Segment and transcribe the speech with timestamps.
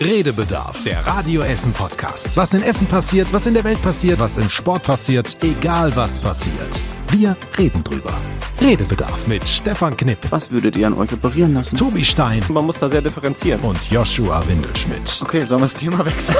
[0.00, 2.34] Redebedarf, der Radio Essen Podcast.
[2.36, 6.18] Was in Essen passiert, was in der Welt passiert, was im Sport passiert, egal was
[6.18, 6.82] passiert.
[7.10, 8.16] Wir reden drüber.
[8.62, 11.76] Redebedarf mit Stefan Knipp, Was würdet ihr an euch operieren lassen?
[11.76, 13.60] Tobi Stein Man muss da sehr differenzieren.
[13.60, 15.20] und Joshua Windelschmidt.
[15.22, 16.36] Okay, sollen wir das Thema wechseln?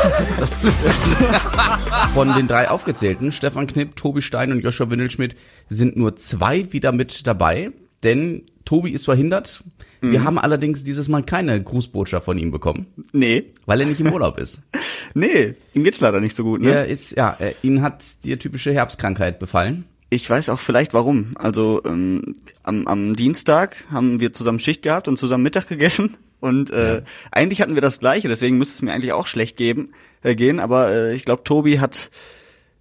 [2.15, 5.37] Von den drei aufgezählten, Stefan Knipp, Tobi Stein und Joshua Windelschmidt,
[5.69, 7.73] sind nur zwei wieder mit dabei,
[8.05, 9.63] denn Tobi ist verhindert.
[10.01, 14.12] Wir haben allerdings dieses Mal keine Grußbotschaft von ihm bekommen, Nee, weil er nicht im
[14.12, 14.62] Urlaub ist.
[15.15, 16.70] nee, ihm geht's leider nicht so gut, ne?
[16.70, 19.84] Er ist, ja, äh, ihn hat die typische Herbstkrankheit befallen.
[20.09, 21.34] Ich weiß auch vielleicht warum.
[21.37, 26.17] Also ähm, am, am Dienstag haben wir zusammen Schicht gehabt und zusammen Mittag gegessen.
[26.41, 29.92] Und äh, eigentlich hatten wir das gleiche, deswegen müsste es mir eigentlich auch schlecht geben,
[30.23, 30.59] äh, gehen.
[30.59, 32.11] Aber äh, ich glaube, Tobi hat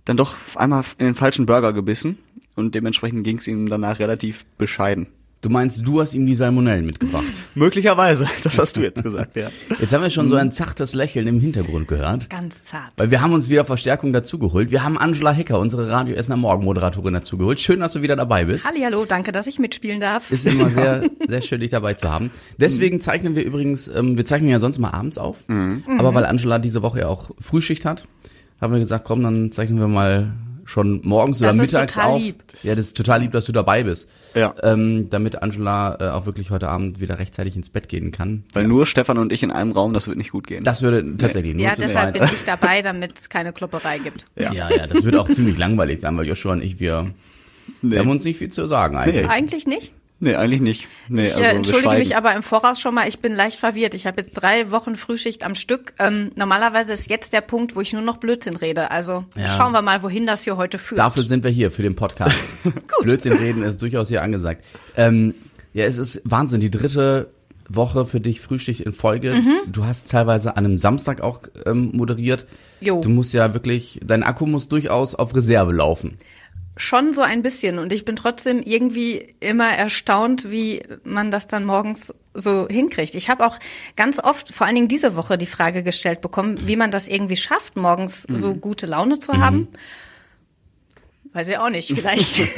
[0.05, 2.19] dann doch einmal in den falschen Burger gebissen
[2.55, 5.07] und dementsprechend ging es ihm danach relativ bescheiden.
[5.41, 7.23] Du meinst, du hast ihm die Salmonellen mitgebracht.
[7.55, 9.47] Möglicherweise, das hast du jetzt gesagt, ja.
[9.79, 12.29] Jetzt haben wir schon so ein zartes Lächeln im Hintergrund gehört.
[12.29, 12.91] Ganz zart.
[12.97, 14.69] Weil wir haben uns wieder Verstärkung dazugeholt.
[14.69, 17.61] Wir haben Angela Hecker, unsere Radio Essener Morgenmoderatorin, dazugeholt.
[17.61, 18.67] Schön, dass du wieder dabei bist.
[18.67, 20.29] Hallihallo, danke, dass ich mitspielen darf.
[20.29, 22.31] Ist immer sehr, sehr schön, dich dabei zu haben.
[22.57, 25.37] Deswegen zeichnen wir übrigens, ähm, wir zeichnen ja sonst mal abends auf.
[25.97, 28.09] Aber weil Angela diese Woche ja auch Frühschicht hat,
[28.59, 30.33] haben wir gesagt, komm, dann zeichnen wir mal
[30.69, 32.21] schon morgens Das oder ist mittags total auf.
[32.21, 32.43] lieb.
[32.61, 34.09] Ja, das ist total lieb, dass du dabei bist.
[34.35, 34.53] Ja.
[34.61, 38.43] Ähm, damit Angela äh, auch wirklich heute Abend wieder rechtzeitig ins Bett gehen kann.
[38.53, 40.63] Weil nur Stefan und ich in einem Raum, das wird nicht gut gehen.
[40.63, 44.25] Das würde tatsächlich nur Ja, zu deshalb bin ich dabei, damit es keine Klopperei gibt.
[44.35, 44.53] Ja.
[44.53, 47.11] ja, das wird auch ziemlich langweilig sein, weil Joshua und ich, wir,
[47.81, 47.91] nee.
[47.91, 49.27] wir haben uns nicht viel zu sagen eigentlich.
[49.27, 49.93] Eigentlich nicht.
[50.19, 50.87] Nee, eigentlich nicht.
[51.07, 53.93] Nee, Ich also äh, entschuldige mich aber im Voraus schon mal, ich bin leicht verwirrt.
[53.93, 55.93] Ich habe jetzt drei Wochen Frühschicht am Stück.
[55.99, 58.91] Ähm, normalerweise ist jetzt der Punkt, wo ich nur noch Blödsinn rede.
[58.91, 59.47] Also Ja.
[59.47, 60.99] schauen wir mal, wohin das hier heute führt.
[60.99, 62.35] Dafür sind wir hier, für den Podcast.
[63.01, 64.65] Blödsinn reden ist durchaus hier angesagt.
[64.95, 65.33] Ähm,
[65.73, 67.31] ja, es ist Wahnsinn, die dritte
[67.69, 69.35] Woche für dich Frühschicht in Folge.
[69.35, 69.71] Mhm.
[69.71, 72.45] Du hast teilweise an einem Samstag auch ähm, moderiert.
[72.81, 72.99] Jo.
[73.01, 76.17] Du musst ja wirklich, dein Akku muss durchaus auf Reserve laufen.
[76.81, 77.77] Schon so ein bisschen.
[77.77, 83.15] Und ich bin trotzdem irgendwie immer erstaunt, wie man das dann morgens so hinkriegt.
[83.15, 83.59] Ich habe auch
[83.97, 87.35] ganz oft, vor allen Dingen diese Woche, die Frage gestellt bekommen, wie man das irgendwie
[87.35, 89.67] schafft, morgens so gute Laune zu haben.
[91.33, 92.41] Weiß ich auch nicht, vielleicht.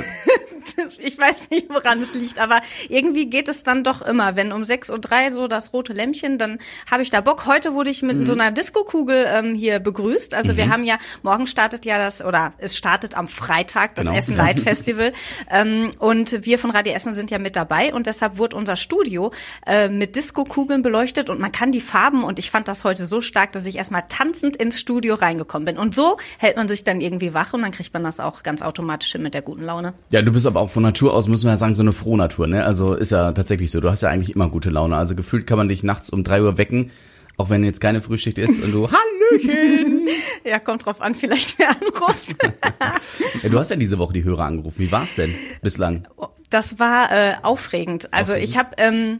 [1.03, 4.35] ich weiß nicht, woran es liegt, aber irgendwie geht es dann doch immer.
[4.35, 7.45] Wenn um 6.03 Uhr so das rote Lämpchen, dann habe ich da Bock.
[7.45, 10.33] Heute wurde ich mit so einer Disco-Kugel ähm, hier begrüßt.
[10.33, 14.17] Also wir haben ja, morgen startet ja das, oder es startet am Freitag das Genau.
[14.17, 15.13] Essen Light Festival.
[15.49, 19.31] ähm, und wir von Radio Essen sind ja mit dabei und deshalb wurde unser Studio
[19.65, 23.21] äh, mit Disco-Kugeln beleuchtet und man kann die Farben und ich fand das heute so
[23.21, 25.77] stark, dass ich erstmal tanzend ins Studio reingekommen bin.
[25.77, 28.61] Und so hält man sich dann irgendwie wach und dann kriegt man das auch ganz
[28.61, 29.93] automatisch hin mit der guten Laune.
[30.11, 32.47] Ja, du bist aber auch von Natur aus, müssen wir ja sagen, so eine Frohnatur,
[32.47, 32.65] ne?
[32.65, 33.79] Also ist ja tatsächlich so.
[33.79, 34.97] Du hast ja eigentlich immer gute Laune.
[34.97, 36.91] Also gefühlt kann man dich nachts um drei Uhr wecken,
[37.37, 38.89] auch wenn jetzt keine Frühschicht ist und du,
[39.31, 40.09] Hallöchen!
[40.43, 42.35] Ja, kommt drauf an, vielleicht wer anruft.
[43.43, 44.79] ja, du hast ja diese Woche die Hörer angerufen.
[44.79, 46.09] Wie war's denn bislang?
[46.49, 48.13] Das war äh, aufregend.
[48.13, 49.19] Also ich habe ähm,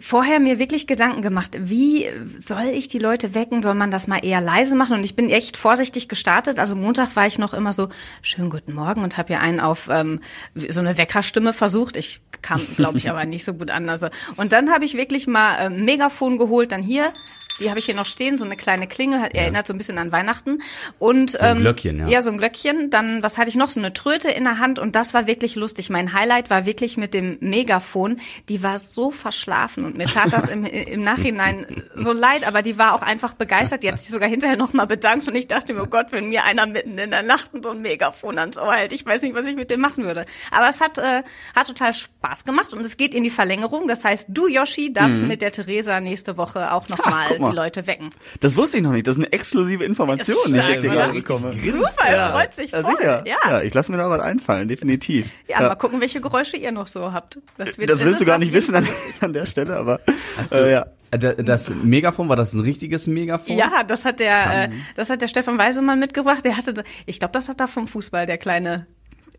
[0.00, 2.06] vorher mir wirklich Gedanken gemacht, wie
[2.38, 3.62] soll ich die Leute wecken?
[3.62, 4.96] Soll man das mal eher leise machen?
[4.96, 6.58] Und ich bin echt vorsichtig gestartet.
[6.58, 7.88] Also Montag war ich noch immer so,
[8.20, 10.20] schönen guten Morgen und habe ja einen auf ähm,
[10.54, 11.96] so eine Weckerstimme versucht.
[11.96, 13.88] Ich kam, glaube ich, aber nicht so gut an.
[13.88, 17.12] Also, und dann habe ich wirklich mal ähm, Megafon geholt, dann hier.
[17.60, 19.98] Die habe ich hier noch stehen, so eine kleine Klingel, hat, erinnert so ein bisschen
[19.98, 20.62] an Weihnachten.
[20.98, 22.08] Und ein ähm, Glöckchen, ja.
[22.08, 22.90] ja, so ein Glöckchen.
[22.90, 23.70] Dann, was hatte ich noch?
[23.70, 25.88] So eine Tröte in der Hand und das war wirklich lustig.
[25.90, 28.20] Mein Highlight war wirklich mit dem Megafon.
[28.48, 32.78] Die war so verschlafen und mir tat das im, im Nachhinein so leid, aber die
[32.78, 33.82] war auch einfach begeistert.
[33.82, 36.44] Die hat sich sogar hinterher nochmal bedankt und ich dachte mir, oh Gott, wenn mir
[36.44, 39.46] einer mitten in der Nacht so ein Megafon ans Ohr hält, ich weiß nicht, was
[39.46, 40.26] ich mit dem machen würde.
[40.50, 41.22] Aber es hat, äh,
[41.54, 43.88] hat total Spaß gemacht und es geht in die Verlängerung.
[43.88, 47.50] Das heißt, du, Yoshi, darfst mit der Theresa nächste Woche auch nochmal mal.
[47.50, 48.10] die Leute wecken.
[48.40, 49.06] Das wusste ich noch nicht.
[49.06, 51.00] Das ist eine exklusive Information, Ist die ich jetzt hier oder?
[51.00, 51.52] gerade bekomme.
[51.52, 52.96] Super, er freut sich Ja, voll.
[52.96, 53.24] sicher.
[53.26, 53.36] Ja.
[53.50, 55.30] ja, ich lasse mir da was einfallen, definitiv.
[55.48, 57.38] Ja, mal gucken, welche Geräusche ihr noch so habt.
[57.58, 58.86] Das, wird, das es willst du gar nicht wissen an,
[59.20, 60.00] an der Stelle, aber
[60.36, 60.86] Hast du, äh, ja.
[61.10, 63.56] äh, da- Das Megafon, war das ein richtiges Megafon?
[63.56, 66.44] Ja, das hat der, äh, das hat der Stefan Weisemann mitgebracht.
[66.44, 68.86] Der hatte, ich glaube, das hat er vom Fußball, der kleine.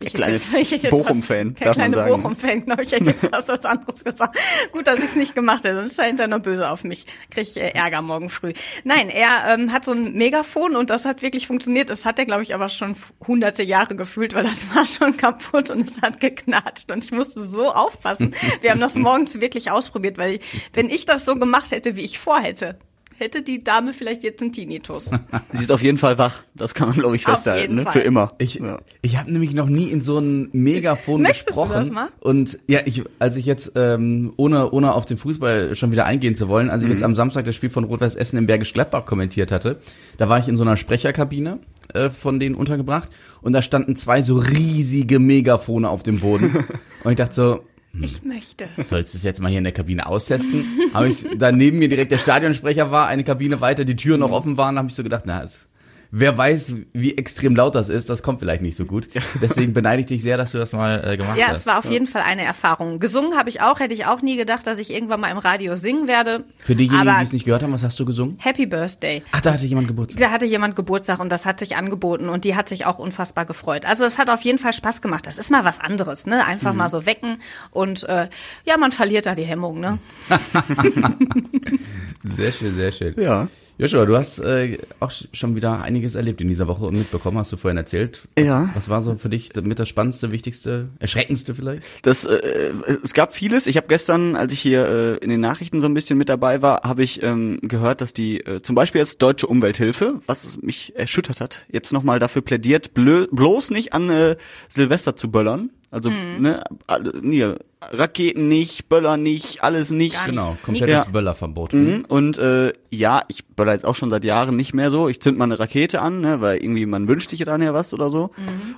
[0.00, 1.96] Ich hätte kleine Bochum-Fan, Der kleine.
[1.96, 2.80] Bochum-Fan, genau.
[2.80, 4.38] Ich hätte jetzt was, was anderes gesagt.
[4.72, 7.06] Gut, dass ich es nicht gemacht hätte, sonst ist er hinterher noch böse auf mich.
[7.30, 8.52] Krieg ich äh, Ärger morgen früh.
[8.84, 11.90] Nein, er ähm, hat so ein Megafon und das hat wirklich funktioniert.
[11.90, 12.96] Das hat er, glaube ich, aber schon
[13.26, 16.90] hunderte Jahre gefühlt, weil das war schon kaputt und es hat geknatscht.
[16.90, 18.34] Und ich musste so aufpassen.
[18.60, 20.38] Wir haben das morgens wirklich ausprobiert, weil
[20.72, 22.78] wenn ich das so gemacht hätte, wie ich vorhätte,
[23.18, 25.10] hätte die Dame vielleicht jetzt einen Tinnitus.
[25.52, 26.42] Sie ist auf jeden Fall wach.
[26.54, 27.74] Das kann man, glaube ich, festhalten.
[27.76, 27.82] Ne?
[27.84, 27.92] Fall.
[27.94, 28.28] Für immer.
[28.38, 28.78] Ich, ja.
[29.02, 31.72] ich habe nämlich noch nie in so ein Megafon Möchtest du gesprochen.
[31.74, 32.08] das mal?
[32.20, 36.34] Und ja, ich, als ich jetzt, ähm, ohne, ohne auf den Fußball schon wieder eingehen
[36.34, 36.94] zu wollen, als ich Mhm.
[36.94, 39.78] jetzt am Samstag das Spiel von Rot-Weiß Essen im Bergisch Gladbach kommentiert hatte,
[40.16, 41.58] da war ich in so einer Sprecherkabine
[41.94, 43.10] äh, von denen untergebracht
[43.42, 46.64] und da standen zwei so riesige Megafone auf dem Boden.
[47.04, 47.60] und ich dachte so,
[48.02, 48.68] Ich möchte.
[48.78, 50.64] sollst du es jetzt mal hier in der Kabine austesten?
[50.94, 54.30] habe ich da neben mir direkt der Stadionsprecher war, eine Kabine weiter, die Türen noch
[54.30, 55.68] offen waren, habe ich so gedacht, na, es,
[56.10, 59.08] wer weiß, wie extrem laut das ist, das kommt vielleicht nicht so gut.
[59.42, 61.58] Deswegen beneide ich dich sehr, dass du das mal äh, gemacht Ja, hast.
[61.58, 62.98] es war auf jeden Fall eine Erfahrung.
[62.98, 65.76] Gesungen habe ich auch, hätte ich auch nie gedacht, dass ich irgendwann mal im Radio
[65.76, 66.44] singen werde.
[66.58, 68.36] Für diejenigen, die es nicht gehört haben, was hast du gesungen?
[68.40, 69.22] Happy Birthday.
[69.32, 70.20] Ach, da hatte jemand Geburtstag.
[70.22, 73.44] Da hatte jemand Geburtstag und das hat sich angeboten und die hat sich auch unfassbar
[73.46, 73.84] gefreut.
[73.84, 75.26] Also es hat auf jeden Fall Spaß gemacht.
[75.26, 76.44] Das ist mal was anderes, ne?
[76.46, 76.78] Einfach Mhm.
[76.78, 77.36] mal so wecken
[77.70, 78.28] und äh,
[78.64, 79.98] ja, man verliert da die Hemmung, ne?
[82.24, 83.14] Sehr schön, sehr schön.
[83.20, 83.48] ja.
[83.80, 87.52] Joshua, du hast äh, auch schon wieder einiges erlebt in dieser Woche und mitbekommen, hast
[87.52, 88.26] du vorhin erzählt.
[88.34, 88.70] Was, Ja.
[88.74, 91.84] Was war so für dich mit das Spannendste, Wichtigste, Erschreckendste vielleicht?
[92.02, 92.72] Das, äh,
[93.04, 93.68] es gab vieles.
[93.68, 96.60] Ich habe gestern, als ich hier äh, in den Nachrichten so ein bisschen mit dabei
[96.60, 100.96] war, habe ich ähm, gehört, dass die äh, zum Beispiel jetzt Deutsche Umwelthilfe, was mich
[100.96, 104.36] erschüttert hat, jetzt nochmal dafür plädiert, blö bloß nicht an äh,
[104.68, 105.70] Silvester zu böllern.
[105.90, 110.14] Also ne, alle, nee, Raketen nicht, Böller nicht, alles nicht.
[110.16, 111.12] Gar Genau, komplettes Ja.
[111.12, 111.72] Böllerverbot.
[111.74, 112.04] Mhm.
[112.08, 115.08] Und äh, ja, ich böller jetzt auch schon seit Jahren nicht mehr so.
[115.08, 117.72] Ich zünd mal eine Rakete an, ne, weil irgendwie man wünscht sich ja dann ja
[117.74, 118.30] was oder so.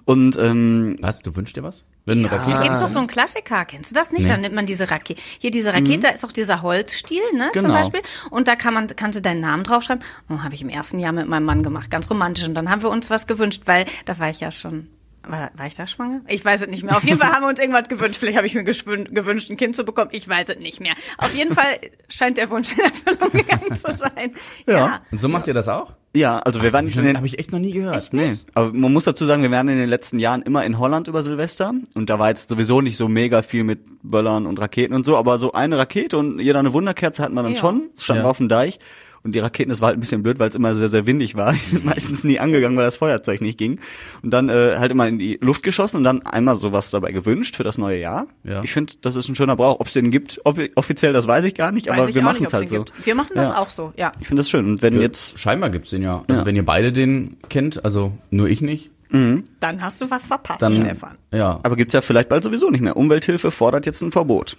[0.05, 1.85] Und ähm, Was, du wünschst dir was?
[2.05, 4.23] Wenn eine Rakete Gibt's doch so einen Klassiker, kennst du das nicht?
[4.25, 4.29] Nee.
[4.29, 5.21] Dann nimmt man diese Rakete.
[5.39, 7.75] Hier diese Rakete da ist auch dieser Holzstiel, ne, zum Genau.
[7.75, 8.01] Beispiel.
[8.31, 10.05] Und da kann man, kannst du deinen Namen draufschreiben.
[10.29, 12.45] Oh, habe ich im ersten Jahr mit meinem Mann gemacht, ganz romantisch.
[12.45, 14.89] Und dann haben wir uns was gewünscht, weil da war ich ja schon.
[15.27, 16.23] War, war ich da schwanger?
[16.29, 16.97] Ich weiß es nicht mehr.
[16.97, 18.19] Auf jeden Fall haben wir uns irgendwas gewünscht.
[18.19, 20.09] Vielleicht habe ich mir gewünscht, ein Kind zu bekommen.
[20.13, 20.95] Ich weiß es nicht mehr.
[21.19, 21.79] Auf jeden Fall
[22.09, 24.33] scheint der Wunsch in Erfüllung gegangen zu sein.
[24.67, 25.03] Ja.
[25.11, 25.95] Und so macht ihr das auch?
[26.13, 28.13] ja, also wir waren jetzt in den Habe ich echt noch nie gehört.
[28.13, 31.07] Nee, aber man muss dazu sagen, wir waren in den letzten Jahren immer in Holland
[31.07, 34.95] über Silvester und da war jetzt sowieso nicht so mega viel mit Böllern und Raketen
[34.95, 37.59] und so, aber so eine Rakete und jeder eine Wunderkerze hatten wir dann Ja.
[37.59, 38.31] schon, standen Ja.
[38.31, 38.81] auf dem Deich
[39.23, 41.35] und die Raketen, das war halt ein bisschen blöd, weil es immer sehr, sehr windig
[41.35, 41.53] war.
[41.55, 43.79] Die sind meistens nie angegangen, weil das Feuerzeug nicht ging.
[44.23, 47.57] Und dann äh, halt immer in die Luft geschossen und dann einmal sowas dabei gewünscht
[47.57, 48.27] für das neue Jahr.
[48.45, 48.63] Ja.
[48.63, 49.79] Ich finde, das ist ein schöner Brauch.
[49.81, 52.23] Ob es den gibt, ob, offiziell, das weiß ich gar nicht, Weiß aber ich wir
[52.23, 52.77] machen nicht, es halt so.
[52.85, 53.07] gibt.
[53.07, 53.59] Wir machen das Ja.
[53.59, 54.13] auch so, ja.
[54.21, 54.65] Ich finde das schön.
[54.65, 56.25] Und wenn jetzt Scheinbar gibt's den ja.
[56.29, 56.47] Also Ja.
[56.47, 60.73] wenn ihr beide den kennt, also nur ich nicht, Dann hast du was verpasst, dann
[60.73, 61.17] Stefan.
[61.33, 61.59] ja.
[61.65, 62.97] Aber gibt's ja vielleicht bald sowieso nicht mehr.
[62.97, 64.57] Umwelthilfe fordert jetzt ein Verbot.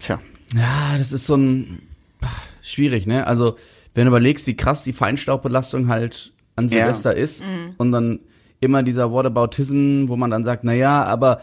[0.00, 0.18] Tja.
[0.56, 1.82] Ja, das ist so ein
[2.62, 3.26] schwierig, ne?
[3.26, 3.56] Also,
[3.94, 6.84] wenn du überlegst, wie krass die Feinstaubbelastung halt an Ja.
[6.84, 7.42] Silvester ist
[7.78, 8.20] und dann
[8.60, 11.40] immer dieser Whataboutism, wo man dann sagt, na ja, aber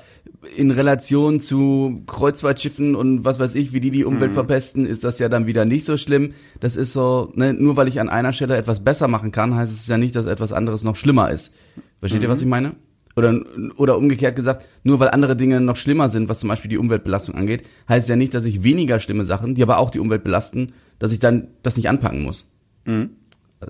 [0.56, 5.18] in Relation zu Kreuzfahrtschiffen und was weiß ich, wie die die Umwelt verpesten, ist das
[5.18, 6.34] ja dann wieder nicht so schlimm.
[6.60, 9.74] Das ist so, ne, nur weil ich an einer Stelle etwas besser machen kann, heißt
[9.74, 11.54] es ja nicht, dass etwas anderes noch schlimmer ist.
[12.00, 12.76] Versteht ihr, was ich meine?
[13.16, 13.42] Oder,
[13.78, 17.34] oder umgekehrt gesagt, nur weil andere Dinge noch schlimmer sind, was zum Beispiel die Umweltbelastung
[17.34, 20.68] angeht, heißt ja nicht, dass ich weniger schlimme Sachen, die aber auch die Umwelt belasten,
[21.00, 22.46] dass ich dann das nicht anpacken muss.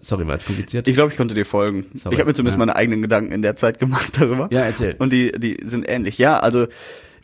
[0.01, 0.87] Sorry, war jetzt kompliziert.
[0.87, 1.85] Ich glaube, ich konnte dir folgen.
[1.93, 2.15] Sorry.
[2.15, 2.59] Ich habe mir zumindest Ja.
[2.59, 4.49] meine eigenen Gedanken in der Zeit gemacht darüber.
[4.51, 4.95] Ja, erzähl.
[4.99, 6.17] Und die, die sind ähnlich.
[6.17, 6.67] Ja, also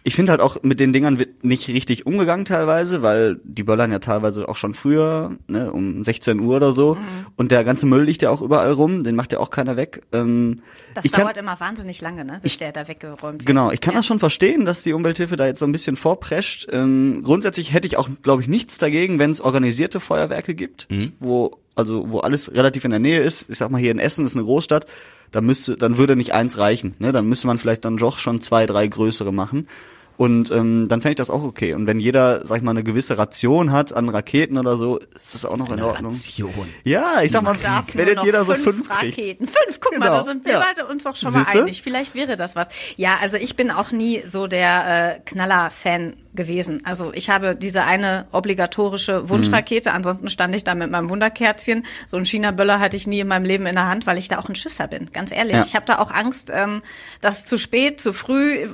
[0.06, 3.92] ich finde halt auch mit den Dingern wird nicht richtig umgegangen teilweise, weil die böllern
[3.92, 6.98] ja teilweise auch schon früher, ne, um 16 Uhr oder so.
[7.38, 10.02] Und der ganze Müll liegt ja auch überall rum, den macht ja auch keiner weg.
[10.12, 10.62] Ähm,
[10.94, 13.46] Das ich kann, dauert immer wahnsinnig lange, ne, bis der da weggeräumt wird.
[13.46, 14.00] Genau, ich kann ja.
[14.00, 16.68] das schon verstehen, dass die Umwelthilfe da jetzt so ein bisschen vorprescht.
[16.72, 20.88] Ähm, grundsätzlich hätte ich auch, glaube ich, nichts dagegen, wenn es organisierte Feuerwerke gibt,
[21.20, 23.46] wo also wo alles relativ in der Nähe ist.
[23.50, 24.86] Ich sag mal hier in Essen ist eine Großstadt,
[25.32, 26.96] da müsste, dann würde nicht eins reichen.
[27.00, 27.12] Ne?
[27.12, 29.68] Dann müsste man vielleicht dann doch schon zwei, drei größere machen.
[30.16, 31.74] Und ähm, dann fände ich das auch okay.
[31.74, 35.34] Und wenn jeder, sag ich mal, eine gewisse Ration hat an Raketen oder so, ist
[35.34, 36.12] das auch noch in Ordnung.
[36.12, 36.52] Ration.
[36.84, 37.56] Ja, ich sag mal,
[37.94, 39.18] wenn jetzt jeder so fünf, fünf kriegt.
[39.18, 39.48] Raketen.
[39.48, 40.60] Fünf, guck mal, Genau, da sind wir ja.
[40.68, 41.62] beide uns doch schon mal Siehste?
[41.62, 41.82] einig.
[41.82, 42.68] Vielleicht wäre das was.
[42.96, 46.82] Ja, also ich bin auch nie so der äh, Knaller-Fan gewesen.
[46.84, 49.96] Also ich habe diese eine obligatorische Wunschrakete, Mhm.
[49.96, 51.86] ansonsten stand ich da mit meinem Wunderkerzchen.
[52.08, 54.40] So ein China-Böller hatte ich nie in meinem Leben in der Hand, weil ich da
[54.40, 55.56] auch ein Schisser bin, ganz ehrlich.
[55.58, 55.64] Ja.
[55.66, 56.82] Ich habe da auch Angst, ähm,
[57.22, 58.68] dass zu spät, zu früh,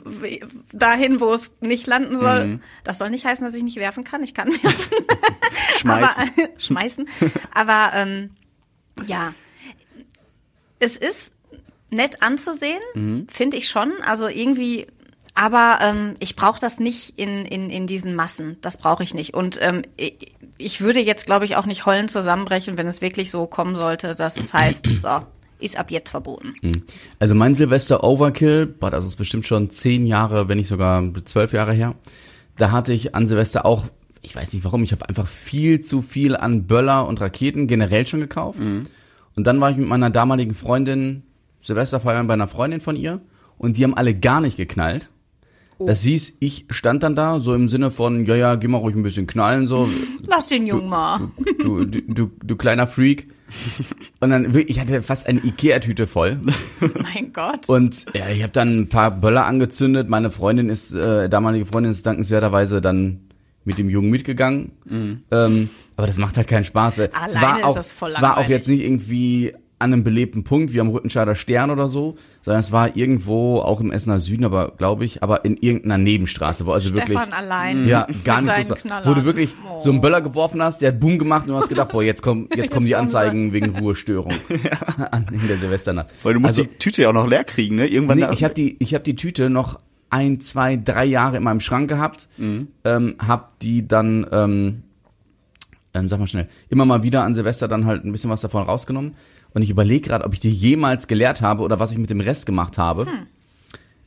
[0.72, 2.45] dahin, wo es nicht landen soll.
[2.45, 2.62] Mhm.
[2.83, 4.24] Das soll nicht heißen, dass ich nicht werfen kann.
[4.24, 4.98] Ich kann werfen.
[5.79, 6.24] Schmeißen.
[6.38, 7.09] Aber, schmeißen.
[7.53, 8.31] Aber ähm,
[9.05, 9.33] ja,
[10.79, 11.33] es ist
[11.89, 13.27] nett anzusehen, Mhm.
[13.29, 13.91] finde ich schon.
[14.03, 14.88] Also irgendwie,
[15.36, 18.57] aber ähm, ich brauche das nicht in, in, in diesen Massen.
[18.62, 19.33] Das brauche ich nicht.
[19.33, 19.83] Und ähm,
[20.57, 24.15] ich, würde jetzt, glaube ich, auch nicht heulend zusammenbrechen, wenn es wirklich so kommen sollte,
[24.15, 25.21] dass es heißt, so,
[25.59, 26.53] ist ab jetzt verboten.
[27.19, 31.53] Also mein Silvester Overkill, boah, das ist bestimmt schon zehn Jahre, wenn nicht sogar zwölf
[31.53, 31.95] Jahre her.
[32.57, 33.85] Da hatte ich an Silvester auch
[34.21, 38.05] ich weiß nicht warum, ich habe einfach viel zu viel an Böller und Raketen generell
[38.05, 38.59] schon gekauft.
[39.35, 41.23] Und dann war ich mit meiner damaligen Freundin
[41.61, 43.21] Silvester feiern bei einer Freundin von ihr
[43.57, 45.09] und die haben alle gar nicht geknallt.
[45.81, 48.97] Das hieß, ich stand dann da so im Sinne von, ja, ja, geh mal ruhig
[48.97, 49.87] ein bisschen knallen, so,
[50.27, 51.31] Lass den Jungen mal.
[51.61, 53.29] du, du, du, du kleiner Freak.
[54.20, 56.39] Und dann, wirklich, ich hatte fast eine Ikea-Tüte voll.
[56.79, 57.68] Mein Gott.
[57.68, 60.10] Und ja, ich habe dann ein paar Böller angezündet.
[60.10, 63.22] Meine Freundin ist, äh, damalige Freundin ist dankenswerterweise dann
[63.65, 64.72] mit dem Jungen mitgegangen.
[65.32, 66.98] Ähm, aber das macht halt keinen Spaß.
[66.98, 68.50] Weil es Alleine war ist auch, das voll es war auch langweilig.
[68.50, 72.71] jetzt nicht irgendwie an einem belebten Punkt wie am Rüttenscheider Stern oder so, sondern es
[72.71, 76.93] war irgendwo auch im Essener Süden, aber glaube ich, aber in irgendeiner Nebenstraße, wo also
[76.93, 77.88] wirklich Stefan allein.
[77.88, 79.09] ja, gar nicht so, Knallern.
[79.09, 79.79] wo du wirklich Oh.
[79.79, 82.21] so einen Böller geworfen hast, der hat Boom gemacht und du hast gedacht, boah, jetzt
[82.21, 82.95] kommen, jetzt kommen die.
[82.95, 84.33] Anzeigen wegen Ruhestörung
[85.12, 86.07] an in der Silvesternacht.
[86.24, 87.88] Weil du musst Also- die Tüte ja auch noch leer kriegen, ne?
[87.88, 91.43] Irgendwann Nee, ich habe die, ich hab die Tüte noch ein, zwei, drei Jahre in
[91.43, 94.83] meinem Schrank gehabt, ähm, hab die dann, ähm,
[95.93, 98.63] ähm, sag mal schnell, immer mal wieder an Silvester dann halt ein bisschen was davon
[98.63, 99.15] rausgenommen.
[99.53, 102.22] Und ich überlege gerade, ob ich die jemals geleert habe oder was ich mit dem
[102.22, 103.08] Rest gemacht habe.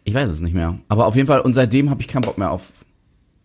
[0.04, 0.78] Ich weiß es nicht mehr.
[0.88, 2.84] Aber auf jeden Fall, und seitdem habe ich keinen Bock mehr auf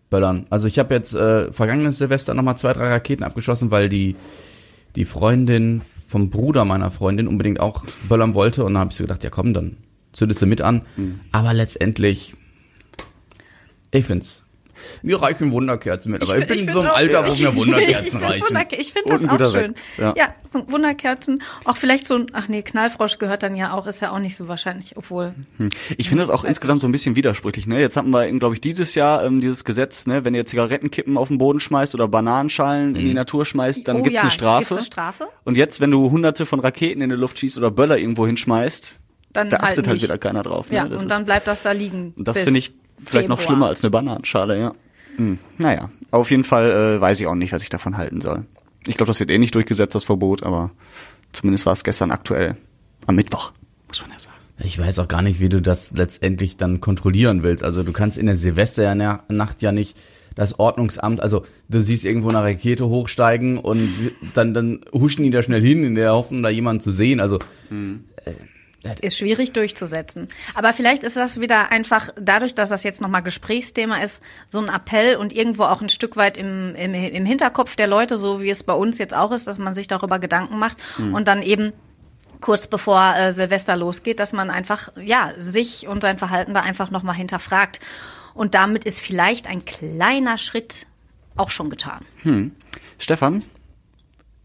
[0.09, 0.45] Böllern.
[0.49, 4.15] Also ich habe jetzt äh, vergangenes Silvester nochmal zwei, drei Raketen abgeschossen, weil die,
[4.95, 8.63] die Freundin vom Bruder meiner Freundin unbedingt auch böllern wollte.
[8.63, 9.77] Und dann habe ich so gedacht, ja komm, dann
[10.13, 10.81] zündest du mit an.
[11.31, 12.35] Aber letztendlich,
[13.91, 14.46] ich find's,
[15.01, 16.21] mir reichen Wunderkerzen mit.
[16.21, 18.43] Aber ich, find- bin ich in so einem Alter, wo mir Wunderkerzen Ich find reichen.
[18.47, 19.75] Wunderke- Ich finde das auch schön.
[19.75, 20.13] Sekt, ja.
[20.17, 20.33] Ja.
[20.49, 21.41] so Wunderkerzen.
[21.65, 24.35] Auch vielleicht so ein, ach nee, Knallfrosch gehört dann ja auch, ist ja auch nicht
[24.35, 25.33] so wahrscheinlich, obwohl.
[25.97, 27.67] Ich finde das auch insgesamt so ein bisschen widersprüchlich.
[27.67, 27.79] Ne?
[27.79, 30.23] Jetzt hatten wir, glaube ich, dieses Jahr ähm, dieses Gesetz, ne?
[30.25, 34.03] wenn ihr Zigarettenkippen auf den Boden schmeißt oder Bananenschalen in die Natur schmeißt, dann Oh
[34.03, 34.59] gibt's ja, eine Strafe.
[34.61, 35.27] gibt's eine Strafe?
[35.43, 38.95] Und jetzt, wenn du hunderte von Raketen in die Luft schießt oder Böller irgendwo hinschmeißt,
[39.33, 40.03] Dann da halt achtet halt nicht.
[40.03, 40.67] wieder keiner drauf.
[40.71, 40.89] Ja, ne?
[40.91, 42.13] Das und ist- dann bleibt das da liegen.
[42.15, 42.73] Und das finde ich
[43.03, 43.55] vielleicht noch Februar.
[43.55, 44.73] schlimmer als eine Bananenschale, ja.
[45.17, 45.39] Hm.
[45.57, 48.45] Naja, auf jeden Fall äh, weiß ich auch nicht, was ich davon halten soll.
[48.85, 50.71] Ich glaube, das wird eh nicht durchgesetzt, das Verbot, aber
[51.33, 52.55] zumindest war es gestern aktuell.
[53.05, 53.51] Am Mittwoch,
[53.87, 54.35] muss man ja sagen.
[54.63, 57.63] Ich weiß auch gar nicht, wie du das letztendlich dann kontrollieren willst.
[57.63, 59.97] Also du kannst in der Silvesternacht ja nicht
[60.33, 63.89] das Ordnungsamt, also du siehst irgendwo eine Rakete hochsteigen und
[64.35, 67.19] dann, dann huschen die da schnell hin, in der Hoffnung, da jemanden zu sehen.
[67.19, 67.39] Also
[69.01, 70.27] Ist schwierig durchzusetzen.
[70.55, 74.69] Aber vielleicht ist das wieder einfach dadurch, dass das jetzt nochmal Gesprächsthema ist, so ein
[74.69, 78.49] Appell und irgendwo auch ein Stück weit im, im, im Hinterkopf der Leute, so wie
[78.49, 80.77] es bei uns jetzt auch ist, dass man sich darüber Gedanken macht
[81.13, 81.73] und dann eben
[82.41, 86.91] kurz bevor äh, Silvester losgeht, dass man einfach, ja, sich und sein Verhalten da einfach
[86.91, 87.79] nochmal hinterfragt.
[88.33, 90.85] Und damit ist vielleicht ein kleiner Schritt
[91.35, 92.05] auch schon getan.
[92.99, 93.43] Stefan,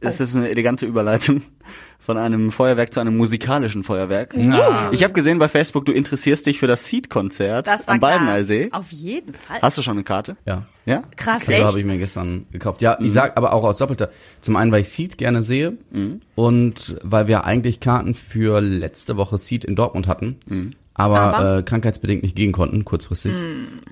[0.01, 1.43] es ist eine elegante Überleitung
[2.05, 4.35] von einem Feuerwerk zu einem musikalischen Feuerwerk.
[4.91, 8.01] Ich habe gesehen bei Facebook, du interessierst dich für das Seed-Konzert am.
[8.01, 8.69] Baldeneysee.
[8.73, 9.63] Auf jeden Fall.
[9.63, 10.37] Hast du schon eine Karte?
[10.45, 10.67] ja.
[10.85, 11.05] Ja?
[11.17, 12.83] Krass, Also habe ich mir gestern gekauft.
[12.83, 14.11] Ja, ich sag aber auch aus doppelter.
[14.41, 15.75] Zum einen, weil ich Seed gerne sehe
[16.35, 21.59] und weil wir eigentlich Karten für letzte Woche Seed in Dortmund hatten, aber, Aber?
[21.59, 23.33] Äh, krankheitsbedingt nicht gehen konnten, kurzfristig.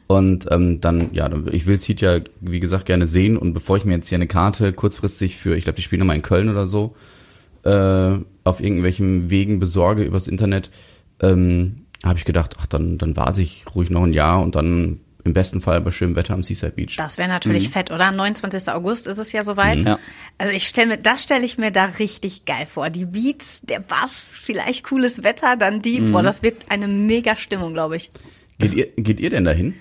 [0.06, 3.84] Und ähm, dann, ja, ich will Seed ja, wie gesagt, gerne sehen und bevor ich
[3.84, 6.66] mir jetzt hier eine Karte kurzfristig für, ich glaube, die spielen nochmal in Köln oder
[6.66, 6.94] so,
[7.64, 10.70] äh, auf irgendwelchen Wegen besorge übers Internet,
[11.20, 15.00] ähm, habe ich gedacht, ach, dann, dann warte ich ruhig noch ein Jahr und dann
[15.24, 16.96] im besten Fall bei schönem Wetter am Seaside Beach.
[16.96, 18.10] Das wäre natürlich fett, oder?
[18.10, 18.72] 29.
[18.72, 19.82] August ist es ja soweit.
[19.82, 19.98] Ja.
[20.38, 22.88] Also ich stelle mir, das stelle ich mir da richtig geil vor.
[22.88, 27.74] Die Beats, der Bass, vielleicht cooles Wetter, dann die, boah, das wird eine mega Stimmung,
[27.74, 28.10] glaube ich.
[28.58, 29.74] Geht ihr, geht ihr denn dahin?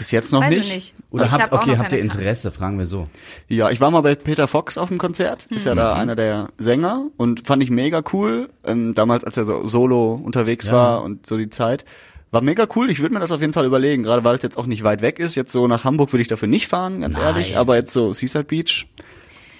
[0.00, 0.68] Bis jetzt noch Weiß nicht.
[0.68, 0.94] ich nicht.
[1.10, 1.96] Oder ich habt, hab okay, habt ihr keine Karte.
[1.98, 3.04] Interesse, fragen wir so.
[3.48, 5.44] Ja, ich war mal bei Peter Fox auf dem Konzert.
[5.50, 5.76] Ist ja Mhm.
[5.78, 8.48] da einer der Sänger und fand ich mega cool.
[8.64, 11.84] Ähm, damals, als er so solo unterwegs war und so die Zeit.
[12.30, 12.88] War mega cool.
[12.88, 15.02] Ich würde mir das auf jeden Fall überlegen, gerade weil es jetzt auch nicht weit
[15.02, 15.34] weg ist.
[15.34, 17.24] Jetzt so nach Hamburg würde ich dafür nicht fahren, ganz Nein.
[17.26, 17.58] ehrlich.
[17.58, 18.86] Aber jetzt so Seaside Beach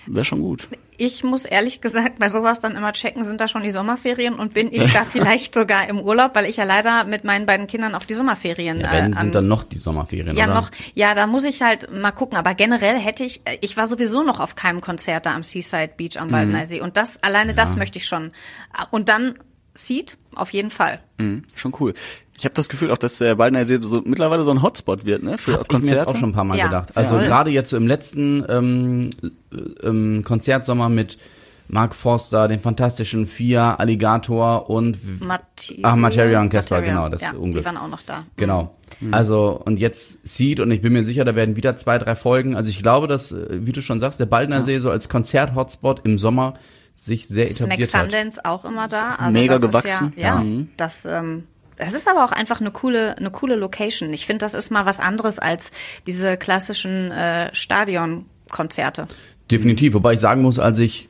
[0.07, 0.69] wäre schon gut.
[0.97, 4.53] Ich muss ehrlich gesagt bei sowas dann immer checken, sind da schon die Sommerferien und
[4.53, 7.95] bin ich da vielleicht sogar im Urlaub, weil ich ja leider mit meinen beiden Kindern
[7.95, 10.55] auf die Sommerferien Ja, wenn äh, sind dann noch die Sommerferien, Ja, oder?
[10.55, 12.37] noch, ja, da muss ich halt mal gucken.
[12.37, 15.93] Aber generell hätte ich, äh, ich war sowieso noch auf keinem Konzert da am Seaside
[15.97, 16.21] Beach Mhm.
[16.23, 16.81] am Baldeneysee.
[16.83, 18.33] Und das, alleine das möchte ich schon.
[18.91, 19.39] Und dann
[19.75, 21.01] Seed, auf jeden Fall.
[21.19, 21.95] Mhm, schon cool.
[22.41, 25.37] Ich habe das Gefühl auch, dass der Baldeneysee so mittlerweile so ein Hotspot wird, ne?
[25.37, 26.01] Für Hab ich mir Konzerte.
[26.01, 26.97] jetzt auch schon ein paar Mal Ja, gedacht.
[26.97, 27.27] Also voll.
[27.27, 29.11] gerade jetzt so im letzten ähm,
[29.85, 31.19] ähm, Konzertsommer mit
[31.69, 37.33] Mark Forster, den fantastischen Fia, Alligator und Materia, Ach, Materia und Casper, genau, das ja,
[37.33, 37.63] Unglück.
[37.63, 38.25] Die waren auch noch da.
[38.39, 38.75] Genau.
[39.11, 42.57] Also, und jetzt Seed, und ich bin mir sicher, da werden wieder zwei, drei Folgen.
[42.57, 46.01] Also ich glaube, dass, äh, wie du schon sagst, der Baldner See so als Konzert-Hotspot
[46.05, 46.55] im Sommer
[46.95, 48.11] sich sehr etabliert hat.
[48.11, 49.17] Sundance auch immer da.
[49.17, 50.09] Also Mega das gewachsen.
[50.09, 50.65] Ist ja, ja, Ja.
[50.79, 51.45] das, ähm,
[51.81, 54.13] Das ist aber auch einfach eine coole, eine coole Location.
[54.13, 55.73] Ich finde, das ist mal was anderes als
[56.07, 59.05] diese klassischen äh, Stadionkonzerte.
[59.51, 61.09] Definitiv, wobei ich sagen muss, als ich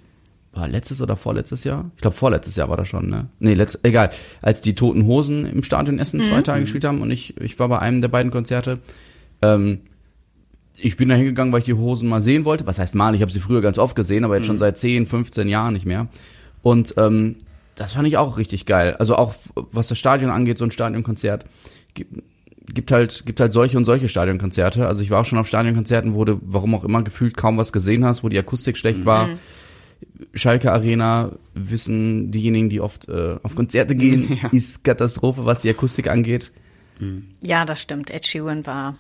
[0.53, 1.91] war letztes oder vorletztes Jahr?
[1.97, 3.29] Ich glaube vorletztes Jahr war das schon, ne?
[3.39, 4.11] Nee, letzt, egal.
[4.43, 7.69] Als die Toten Hosen im Stadion Essen zwei Tage gespielt haben und ich, ich war
[7.69, 8.79] bei einem der beiden Konzerte.
[9.43, 9.81] Ähm,
[10.77, 12.67] ich bin da hingegangen, weil ich die Hosen mal sehen wollte.
[12.67, 13.15] Was heißt mal?
[13.15, 15.87] Ich habe sie früher ganz oft gesehen, aber jetzt schon seit 10, 15 Jahren nicht
[15.87, 16.09] mehr.
[16.63, 17.37] Und ähm,
[17.81, 18.95] das fand ich auch richtig geil.
[18.99, 21.47] Also auch was das Stadion angeht, so ein Stadionkonzert
[21.95, 22.23] gibt,
[22.75, 24.87] gibt halt gibt halt solche und solche Stadionkonzerte.
[24.87, 27.73] Also ich war auch schon auf Stadionkonzerten, wo du warum auch immer gefühlt kaum was
[27.73, 29.31] gesehen hast, wo die Akustik schlecht war.
[30.35, 36.11] Schalke Arena wissen diejenigen, die oft äh, auf Konzerte gehen, ist Katastrophe, was die Akustik
[36.11, 36.53] angeht.
[37.41, 38.11] Ja, das stimmt.
[38.11, 38.99] Ed Sheeran war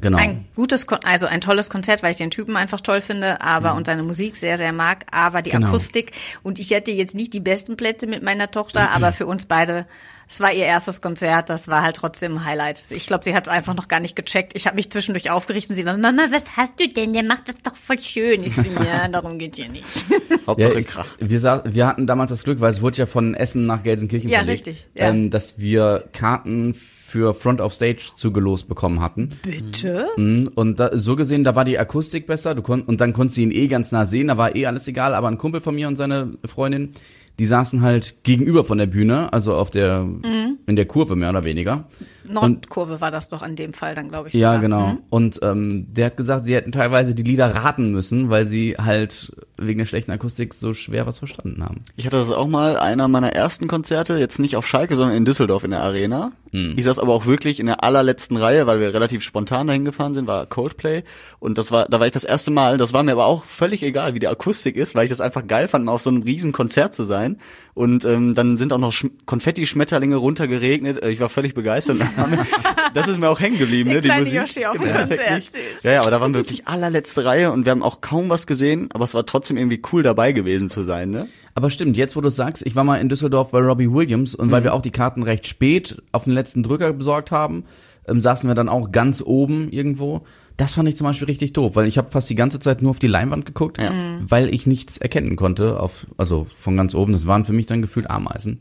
[0.00, 0.18] Genau.
[0.18, 3.74] ein gutes, Kon also ein tolles Konzert, weil ich den Typen einfach toll finde, aber
[3.74, 5.68] und seine Musik sehr, sehr mag, aber die Genau.
[5.68, 9.46] Akustik und ich hatte jetzt nicht die besten Plätze mit meiner Tochter, aber für uns
[9.46, 9.86] beide,
[10.28, 12.82] es war ihr erstes Konzert, das war halt trotzdem ein Highlight.
[12.90, 14.52] Ich glaube, sie hat es einfach noch gar nicht gecheckt.
[14.54, 17.14] Ich habe mich zwischendurch aufgerichtet und sie war, Mama, was hast du denn?
[17.14, 18.44] Der macht das doch voll schön.
[18.44, 19.86] Ich so, ja, darum geht hier nicht.
[20.46, 21.06] Hauptsache Ja, ich, Krach.
[21.18, 24.28] wir, sa- wir hatten damals das Glück, weil es wurde ja von Essen nach Gelsenkirchen
[24.28, 25.08] Ja, verlegt, richtig, ja.
[25.08, 26.74] ähm, dass wir Karten
[27.08, 29.30] für Front of Stage zugelost bekommen hatten.
[29.42, 30.08] Bitte?
[30.18, 32.54] Mhm, Und da, so gesehen, da war die Akustik besser.
[32.54, 34.28] Du kon und dann konntest du ihn eh ganz nah sehen.
[34.28, 35.14] Da war eh alles egal.
[35.14, 36.90] Aber ein Kumpel von mir und seine Freundin,
[37.38, 40.58] die saßen halt gegenüber von der Bühne, also auf der Mhm.
[40.66, 41.86] in der Kurve mehr oder weniger.
[42.28, 44.34] Nordkurve war das doch in dem Fall dann, glaube ich.
[44.34, 44.60] Ja, sogar.
[44.60, 44.86] genau.
[44.88, 44.98] Mhm.
[45.08, 49.32] Und ähm, der hat gesagt, sie hätten teilweise die Lieder raten müssen, weil sie halt
[49.58, 51.82] wegen der schlechten Akustik so schwer was verstanden haben.
[51.96, 55.24] Ich hatte das auch mal, einer meiner ersten Konzerte, jetzt nicht auf Schalke, sondern in
[55.24, 56.32] Düsseldorf in der Arena.
[56.50, 60.14] Ich saß aber auch wirklich in der allerletzten Reihe, weil wir relativ spontan dahin gefahren
[60.14, 61.02] sind, war Coldplay.
[61.40, 63.82] Und das war, da war ich das erste Mal, das war mir aber auch völlig
[63.82, 66.22] egal, wie die Akustik ist, weil ich das einfach geil fand, mal auf so einem
[66.22, 67.38] riesen Konzert zu sein.
[67.74, 71.02] Und ähm, dann sind auch noch Sch Konfetti-Schmetterlinge runtergeregnet.
[71.02, 71.98] Äh, Ich war völlig begeistert.
[72.94, 74.34] das ist mir auch hängen geblieben, ne, die Musik.
[74.34, 75.82] Yoshi auf dem Konzert, süß.
[75.82, 78.46] Ja, ja, aber da waren wir wirklich allerletzte Reihe und wir haben auch kaum was
[78.46, 81.26] gesehen, aber es war trotzdem irgendwie cool dabei gewesen zu sein, ne?
[81.54, 84.50] Aber stimmt, jetzt wo du sagst, ich war mal in Düsseldorf bei Robbie Williams und
[84.50, 87.64] weil wir auch die Karten recht spät auf den letzten Drücker besorgt haben,
[88.06, 90.22] ähm, saßen wir dann auch ganz oben irgendwo.
[90.56, 92.90] Das fand ich zum Beispiel richtig doof, weil ich habe fast die ganze Zeit nur
[92.90, 93.92] auf die Leinwand geguckt, Ja.
[94.26, 97.12] weil ich nichts erkennen konnte, auf, also von ganz oben.
[97.12, 98.58] Das waren für mich dann gefühlt Ameisen.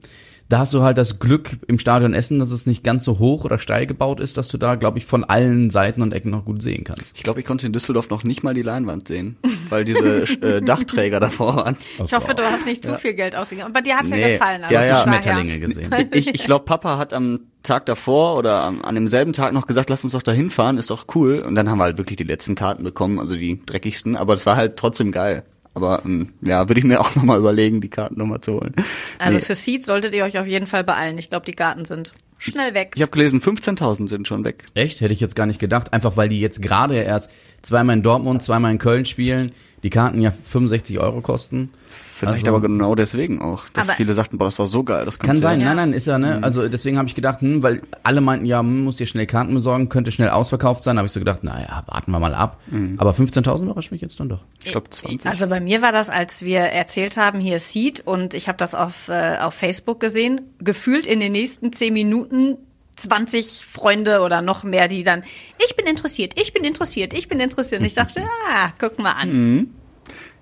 [0.50, 3.44] Da hast du halt das Glück im Stadion Essen, dass es nicht ganz so hoch
[3.44, 6.46] oder steil gebaut ist, dass du da, glaube ich, von allen Seiten und Ecken noch
[6.46, 7.14] gut sehen kannst.
[7.18, 9.36] Ich glaube, ich konnte in Düsseldorf noch nicht mal die Leinwand sehen,
[9.70, 11.76] weil diese äh, Dachträger davor waren.
[12.04, 13.68] Ich hoffe, du hast nicht zu viel Geld ausgegeben.
[13.68, 14.34] Aber dir hat's ja Nee.
[14.38, 14.62] gefallen.
[14.70, 15.04] Ja, also ja.
[15.04, 15.92] daher- Schmetterlinge gesehen.
[16.14, 19.90] Ich, ich glaube, Papa hat am Tag davor oder am, an demselben Tag noch gesagt,
[19.90, 21.40] lass uns doch da hinfahren, ist doch cool.
[21.40, 24.46] Und dann haben wir halt wirklich die letzten Karten bekommen, also die dreckigsten, aber es
[24.46, 25.44] war halt trotzdem geil.
[25.78, 28.74] Aber ähm, ja, würde ich mir auch nochmal überlegen, die Karten nochmal zu holen.
[29.20, 29.44] Also Nee.
[29.44, 31.18] für Seeds solltet ihr euch auf jeden Fall beeilen.
[31.18, 32.94] Ich glaube, die Karten sind schnell weg.
[32.96, 34.64] Ich habe gelesen, 15.000 sind schon weg.
[34.74, 35.02] Echt?
[35.02, 35.94] Hätte ich jetzt gar nicht gedacht.
[35.94, 39.52] Einfach weil die jetzt gerade erst zweimal in Dortmund, zweimal in Köln spielen.
[39.84, 41.70] Die Karten ja 65 Euro kosten.
[41.88, 45.06] Vielleicht Also- aber genau deswegen auch, dass viele sagten, boah, das war so geil.
[45.06, 45.52] Das Kann Konzert.
[45.52, 45.68] sein, Ja.
[45.68, 46.40] nein, nein, ist ja, ne?
[46.42, 49.54] Also deswegen habe ich gedacht, hm, weil alle meinten, ja, hm, musst dir schnell Karten
[49.54, 50.98] besorgen, könnte schnell ausverkauft sein.
[50.98, 52.60] habe ich so gedacht, naja, warten wir mal ab.
[52.98, 54.44] Aber 15.000 überrascht mich jetzt dann doch.
[54.64, 55.30] Ich glaube 20.
[55.30, 58.74] Also bei mir war das, als wir erzählt haben, hier Seed und ich habe das
[58.74, 62.58] auf, äh, auf Facebook gesehen, gefühlt in den nächsten zehn Minuten
[62.98, 65.24] 20 Freunde oder noch mehr, die dann,
[65.66, 67.82] ich bin interessiert, ich bin interessiert, ich bin interessiert.
[67.82, 69.70] Und ich dachte, ah, guck mal an.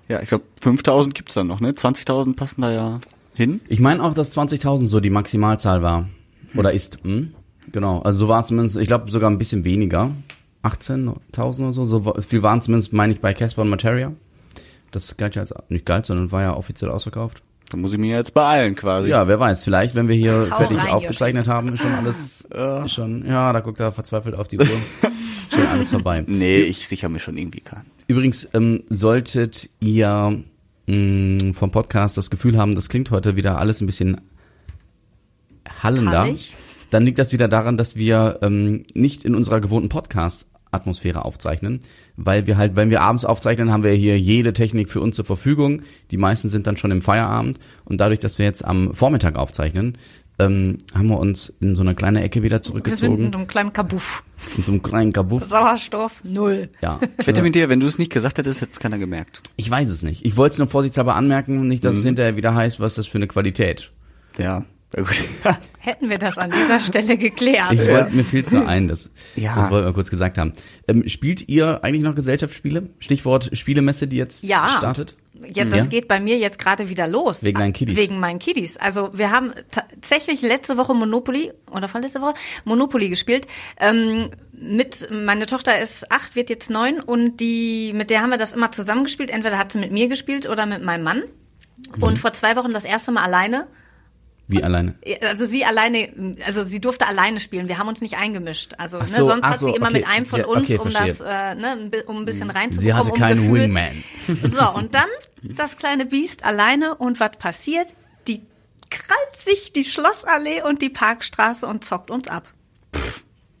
[0.08, 1.72] Ja, ich glaube 5.000 gibt's dann noch, ne?
[1.72, 3.00] 20.000 passen da ja
[3.34, 3.60] hin.
[3.68, 6.08] Ich meine auch, dass 20.000 so die Maximalzahl war.
[6.54, 7.34] Oder ist, hm?
[7.72, 8.00] Genau.
[8.00, 10.12] Also so war es zumindest, ich glaube sogar ein bisschen weniger.
[10.62, 11.84] 18.000 oder so.
[11.84, 14.12] So viel waren zumindest, meine ich, bei Casper und Materia.
[14.90, 17.42] Das galt ja als, nicht galt, sondern war ja offiziell ausverkauft.
[17.70, 19.08] Da muss ich mir jetzt beeilen quasi.
[19.08, 22.46] Ja, wer weiß, vielleicht, wenn wir hier Hau fertig rein, aufgezeichnet haben, ist schon alles,
[22.84, 24.66] ist schon, ja, da guckt er verzweifelt auf die Uhr.
[25.50, 26.24] schon alles vorbei.
[26.26, 27.90] Nee, ich sicher mir schon irgendwie Karten.
[28.06, 30.42] Übrigens, ähm, solltet ihr
[30.86, 34.20] mh, vom Podcast das Gefühl haben, das klingt heute wieder alles ein bisschen
[35.82, 36.54] hallender, Hallig?
[36.90, 40.46] dann liegt das wieder daran, dass wir ähm, nicht in unserer gewohnten Podcast
[40.76, 41.80] Atmosphäre aufzeichnen,
[42.16, 45.24] weil wir halt, wenn wir abends aufzeichnen, haben wir hier jede Technik für uns zur
[45.24, 45.82] Verfügung.
[46.12, 49.98] Die meisten sind dann schon im Feierabend und dadurch, dass wir jetzt am Vormittag aufzeichnen,
[50.38, 53.46] ähm, haben wir uns in so eine kleine Ecke wieder Wir sind in zurückgezogen, einem
[53.46, 54.22] kleinen Kabuff.
[54.58, 55.46] in so einem kleinen Kabuff.
[55.46, 56.68] Sauerstoff, null.
[56.82, 59.40] Ja, Ich wette mit dir, wenn du es nicht gesagt hättest, hätte es keiner gemerkt.
[59.56, 60.26] Ich weiß es nicht.
[60.26, 62.08] Ich wollte es nur vorsichtshalber anmerken, nicht, dass es Mhm.
[62.08, 63.90] hinterher wieder heißt, was ist das für eine Qualität.
[64.36, 64.66] Ja.
[65.78, 67.72] Hätten wir das an dieser Stelle geklärt.
[67.72, 69.54] Ich wollte, mir fiel nur ein, das, Ja.
[69.54, 70.52] das wollten wir kurz gesagt haben.
[70.88, 72.88] Ähm, spielt ihr eigentlich noch Gesellschaftsspiele?
[72.98, 74.68] Stichwort Spielemesse, die jetzt Ja.
[74.78, 75.16] startet?
[75.52, 75.90] Ja, das Ja?
[75.90, 77.42] geht bei mir jetzt gerade wieder los.
[77.44, 77.96] Wegen deinen Kiddies.
[77.96, 78.78] Wegen meinen Kiddies.
[78.78, 83.46] Also wir haben ta- tatsächlich letzte Woche Monopoly oder vorletzte Woche Monopoly gespielt.
[83.78, 88.38] Ähm, mit meine Tochter ist acht, wird jetzt neun und die mit der haben wir
[88.38, 89.30] das immer zusammengespielt.
[89.30, 91.22] Entweder hat sie mit mir gespielt oder mit meinem Mann.
[92.00, 93.66] Und vor zwei Wochen das erste Mal alleine.
[94.48, 94.94] Wie alleine?
[95.22, 97.68] Also sie alleine, also sie durfte alleine spielen.
[97.68, 98.74] Wir haben uns nicht eingemischt.
[98.78, 99.98] Also ne, so, sonst ach hat so, sie immer okay.
[99.98, 102.80] mit einem von uns, okay, um das, äh, ne, um ein bisschen reinzubekommen.
[102.80, 103.62] Sie hatte um keinen Gefühl.
[103.62, 104.04] Wingman.
[104.44, 105.08] So, und dann
[105.54, 107.94] das kleine Biest alleine und was passiert?
[108.28, 108.42] Die
[108.90, 112.48] krallt sich die Schlossallee und die Parkstraße und zockt uns ab.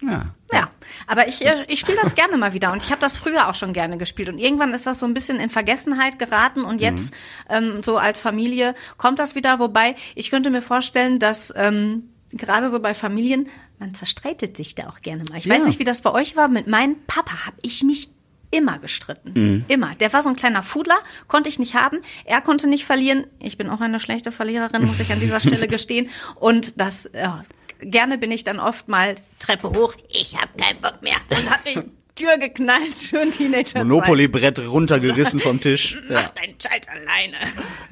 [0.06, 0.26] Ja.
[0.52, 0.70] Ja,
[1.08, 3.56] aber ich, äh, ich spiele das gerne mal wieder und ich habe das früher auch
[3.56, 7.12] schon gerne gespielt und irgendwann ist das so ein bisschen in Vergessenheit geraten und jetzt
[7.50, 12.68] ähm, so als Familie kommt das wieder, wobei ich könnte mir vorstellen, dass ähm, gerade
[12.68, 13.48] so bei Familien,
[13.80, 15.36] man zerstreitet sich da auch gerne mal.
[15.38, 15.66] Ich weiß Ja.
[15.66, 18.08] nicht, wie das bei euch war, mit meinem Papa habe ich mich
[18.52, 19.64] immer gestritten.
[19.66, 19.96] Immer.
[19.96, 21.98] Der war so ein kleiner Fudler, konnte ich nicht haben.
[22.24, 23.26] Er konnte nicht verlieren.
[23.40, 26.08] Ich bin auch eine schlechte Verliererin, muss ich an dieser Stelle gestehen.
[26.36, 27.42] Und das, ja,
[27.80, 29.94] gerne bin ich dann oft mal Treppe hoch.
[30.08, 31.16] Ich habe keinen Bock mehr.
[31.30, 31.80] Und hab die
[32.14, 33.84] Tür geknallt, schön Teenager.
[33.84, 36.00] Monopoly-Brett runtergerissen vom Tisch.
[36.08, 37.36] Mach deinen Scheiß alleine.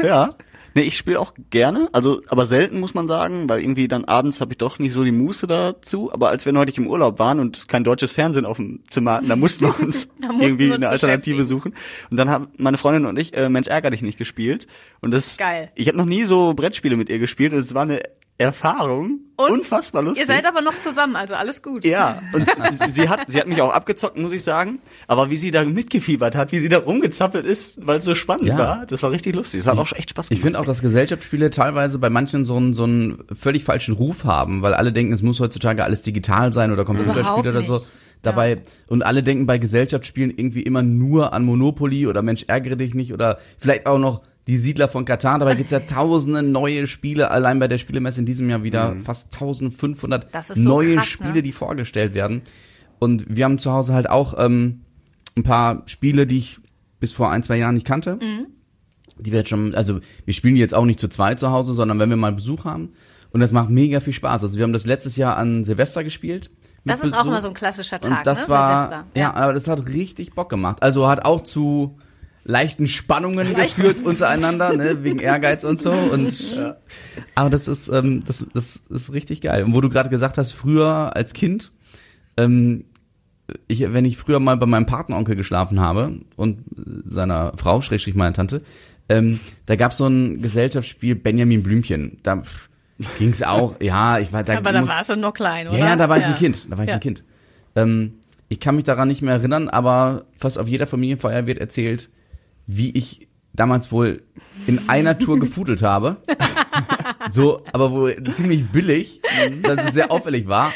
[0.02, 0.34] Ja.
[0.76, 4.40] Nee, ich spiele auch gerne, also aber selten muss man sagen, weil irgendwie dann abends
[4.40, 6.12] habe ich doch nicht so die Muße dazu.
[6.12, 9.28] Aber als wir neulich im Urlaub waren und kein deutsches Fernsehen auf dem Zimmer hatten,
[9.28, 11.74] da mussten wir uns mussten irgendwie wir uns eine Alternative suchen.
[12.10, 14.66] Und dann haben meine Freundin und ich äh, Mensch ärger dich nicht gespielt.
[15.00, 15.70] Und das Geil.
[15.76, 18.00] Ich habe noch nie so Brettspiele mit ihr gespielt und es war eine
[18.38, 19.20] Erfahrung.
[19.36, 20.20] Und unfassbar lustig.
[20.22, 21.84] Ihr seid aber noch zusammen, also alles gut.
[21.84, 22.46] Ja, und
[22.88, 24.78] sie hat, sie hat mich auch abgezockt, muss ich sagen.
[25.08, 28.48] Aber wie sie da mitgefiebert hat, wie sie da rumgezappelt ist, weil es so spannend
[28.48, 28.58] Ja.
[28.58, 29.64] war, das war richtig lustig.
[29.64, 30.42] Das hat auch echt Spaß Ich gemacht.
[30.44, 34.62] finde auch, dass Gesellschaftsspiele teilweise bei manchen so einen, so einen völlig falschen Ruf haben,
[34.62, 37.74] weil alle denken, es muss heutzutage alles digital sein oder Computerspiele oder so.
[37.74, 37.86] nicht.
[38.22, 42.94] Dabei, und alle denken bei Gesellschaftsspielen irgendwie immer nur an Monopoly oder Mensch, ärgere dich
[42.94, 45.38] nicht oder vielleicht auch noch die Siedler von Katar.
[45.38, 49.32] Dabei gibt's ja tausende neue Spiele, allein bei der Spielemesse in diesem Jahr wieder fast
[49.34, 51.42] 1500 Das ist so neue krass, Spiele, ne?
[51.42, 52.42] die vorgestellt werden.
[52.98, 54.82] Und wir haben zu Hause halt auch ähm,
[55.36, 56.58] ein paar Spiele, die ich
[57.00, 58.46] bis vor ein, zwei Jahren nicht kannte Mhm.
[59.18, 61.72] die wir jetzt schon, also wir spielen die jetzt auch nicht zu zweit zu Hause,
[61.74, 62.90] sondern wenn wir mal Besuch haben.
[63.30, 64.42] Und das macht mega viel Spaß.
[64.42, 66.50] Also wir haben das letztes Jahr an Silvester gespielt.
[66.84, 67.30] Das ist auch Besuch.
[67.32, 68.54] mal so ein klassischer Tag, Und das ne?
[68.54, 69.06] war, Silvester.
[69.16, 69.34] ja.
[69.34, 70.82] aber das hat richtig Bock gemacht.
[70.82, 71.96] Also hat auch zu
[72.44, 75.92] leichten Spannungen geführt untereinander, ne, wegen Ehrgeiz und so.
[75.92, 76.60] Und
[77.34, 79.64] aber das ist, ähm, das, das ist richtig geil.
[79.64, 81.72] Und wo du gerade gesagt hast, früher als Kind,
[82.36, 82.84] ähm,
[83.66, 86.60] ich, wenn ich früher mal bei meinem Patenonkel geschlafen habe und
[87.06, 88.62] seiner Frau, Schrägstrich meiner Tante,
[89.08, 92.18] ähm, da gab's so ein Gesellschaftsspiel Benjamin Blümchen.
[92.22, 92.42] Da
[93.18, 94.56] ging's auch, ja, ich war da.
[94.56, 95.78] Aber da warst du noch klein, oder?
[95.78, 96.70] ja, ja, da war ich ein Kind.
[96.70, 96.94] Da war ich Ja.
[96.94, 97.22] ein Kind.
[97.76, 98.14] Ähm,
[98.48, 102.08] ich kann mich daran nicht mehr erinnern, aber fast auf jeder Familienfeier wird erzählt,
[102.66, 104.22] wie ich damals wohl
[104.66, 106.16] in einer Tour gefudelt habe.
[107.30, 109.20] so, aber wohl ziemlich billig,
[109.62, 110.72] dass es sehr auffällig war.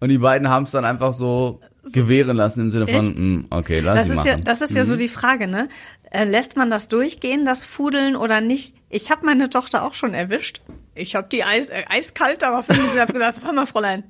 [0.00, 1.60] Und die beiden haben es dann einfach so
[1.92, 3.18] gewähren lassen im Sinne von, Echt?
[3.18, 4.28] "Mm, okay, lass Das sie ist, machen.
[4.28, 5.68] ja, das ist ja so die Frage, ne?
[6.10, 8.74] Äh, lässt man das durchgehen, das Fudeln oder nicht?
[8.88, 10.60] Ich habe meine Tochter auch schon erwischt.
[10.94, 14.04] Ich habe die Eis, äh, eiskalt darauf hingesagt, gesagt, hör mal, Fräulein,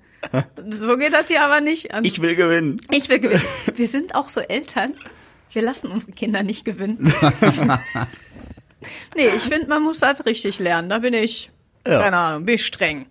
[0.71, 1.95] so geht das hier aber nicht.
[1.97, 2.81] Und Ich will gewinnen.
[2.91, 3.43] ich will gewinnen.
[3.75, 4.93] Wir sind auch so Eltern,
[5.53, 6.99] wir lassen unsere Kinder nicht gewinnen.
[9.17, 10.89] nee, ich finde, man muss das richtig lernen.
[10.89, 11.51] Da bin ich,
[11.87, 12.01] Ja.
[12.03, 13.07] keine Ahnung, bin ich streng.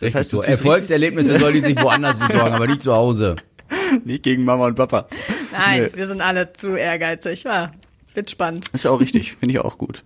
[0.00, 0.42] Richtig heißt, so.
[0.42, 3.36] Erfolgserlebnisse soll die sich woanders besorgen, aber nicht zu Hause.
[4.04, 5.06] Nicht gegen Mama und Papa.
[5.52, 5.90] Nein, Nee.
[5.94, 7.44] wir sind alle zu ehrgeizig.
[7.44, 7.72] Ja,
[8.14, 8.68] wird spannend.
[8.74, 10.02] Ist ja auch richtig, finde ich auch gut.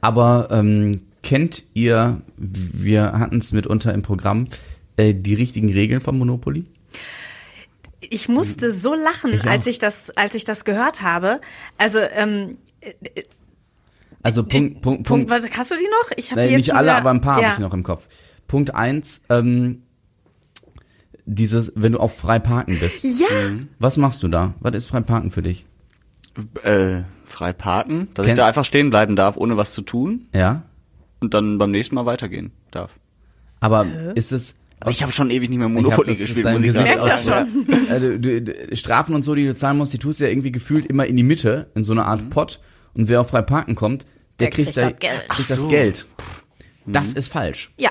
[0.00, 4.46] Aber ähm, kennt ihr, wir hatten es mitunter im Programm,
[4.96, 6.64] äh, die richtigen Regeln von Monopoly?
[8.10, 11.40] Ich musste so lachen, Ich als ich das, als ich das gehört habe.
[11.78, 12.58] Also ähm,
[14.22, 16.10] Also Punkt, Punkt, Punkt, Punkt, was, hast du die noch?
[16.16, 17.46] Ich habe äh, nicht alle, wieder- aber ein paar ja.
[17.48, 18.08] habe ich noch im Kopf.
[18.46, 19.82] Punkt eins, ähm,
[21.24, 23.04] dieses, wenn du auf frei parken bist.
[23.04, 23.26] Ja,
[23.78, 24.54] Was machst du da?
[24.60, 25.64] Was ist frei parken für dich?
[26.64, 30.26] Äh, frei parken, dass Kenn- ich da einfach stehen bleiben darf, ohne was zu tun
[30.34, 30.62] Ja?
[31.20, 32.98] und dann beim nächsten Mal weitergehen darf.
[33.60, 33.86] Aber
[34.16, 36.90] ist es, Aber ich habe schon ewig nicht mehr Monopoly gespielt, muss ich sagen.
[37.04, 37.46] Das aus-
[37.88, 40.30] Äh, du, du, du, Strafen und so, die du zahlen musst, die tust du ja
[40.30, 42.60] irgendwie gefühlt immer in die Mitte, in so eine Art Pott.
[42.94, 44.02] Und wer auf frei parken kommt,
[44.38, 45.28] der, Der kriegt, kriegt da, das Geld.
[45.28, 45.68] kriegt das so.
[45.68, 46.06] Geld.
[46.86, 47.70] Das ist falsch.
[47.80, 47.90] ja.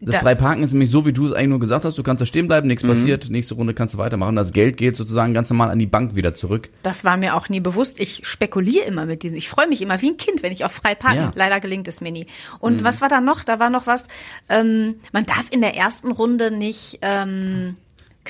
[0.00, 1.98] Da, Das da, Freiparken ist nämlich so, wie du es eigentlich nur gesagt hast.
[1.98, 4.34] Du kannst da stehen bleiben, nichts passiert, nächste Runde kannst du weitermachen.
[4.34, 6.70] Das Geld geht sozusagen ganz normal an die Bank wieder zurück.
[6.82, 8.00] das war mir auch nie bewusst.
[8.00, 9.36] Ich spekuliere immer mit diesen.
[9.36, 11.16] Ich freue mich immer wie ein Kind, wenn ich auf frei parken.
[11.20, 11.26] Ja.
[11.26, 11.32] Mhm.
[11.34, 12.26] Leider gelingt es mir nie.
[12.60, 13.44] Und was war da noch?
[13.44, 14.08] Da war noch was.
[14.48, 17.76] Ähm, man darf in der ersten Runde nicht ähm,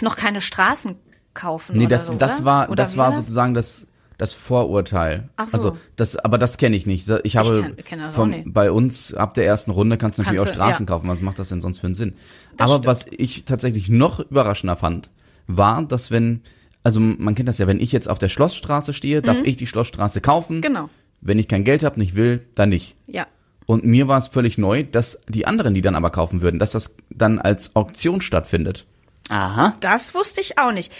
[0.02, 0.96] noch keine Straßen
[1.34, 1.76] kaufen.
[1.76, 3.16] Nee, oder das, so, das war, Oder das war das?
[3.16, 3.86] sozusagen das,
[4.20, 5.30] das Vorurteil.
[5.36, 5.56] Ach so.
[5.56, 7.08] Also das, aber das kenne ich nicht.
[7.24, 10.52] Ich habe kenn- kenn vom, bei uns ab der ersten Runde kannst du natürlich Kannst
[10.52, 10.92] auch du, Straßen ja.
[10.94, 11.08] kaufen.
[11.08, 12.12] Was macht das denn sonst für einen Sinn?
[12.56, 12.86] Das aber stimmt.
[12.86, 15.08] was ich tatsächlich noch überraschender fand,
[15.46, 16.42] war, dass wenn,
[16.82, 19.66] also man kennt das ja, wenn ich jetzt auf der Schlossstraße stehe, darf ich die
[19.66, 20.58] Schlossstraße kaufen.
[20.58, 20.62] Mhm.
[20.62, 20.90] Genau.
[21.22, 22.96] Wenn ich kein Geld habe, nicht will, dann nicht.
[23.06, 23.26] Ja.
[23.64, 26.72] Und mir war es völlig neu, dass die anderen, die dann aber kaufen würden, dass
[26.72, 28.86] das dann als Auktion stattfindet.
[29.28, 29.74] Aha.
[29.80, 30.92] Das wusste ich auch nicht.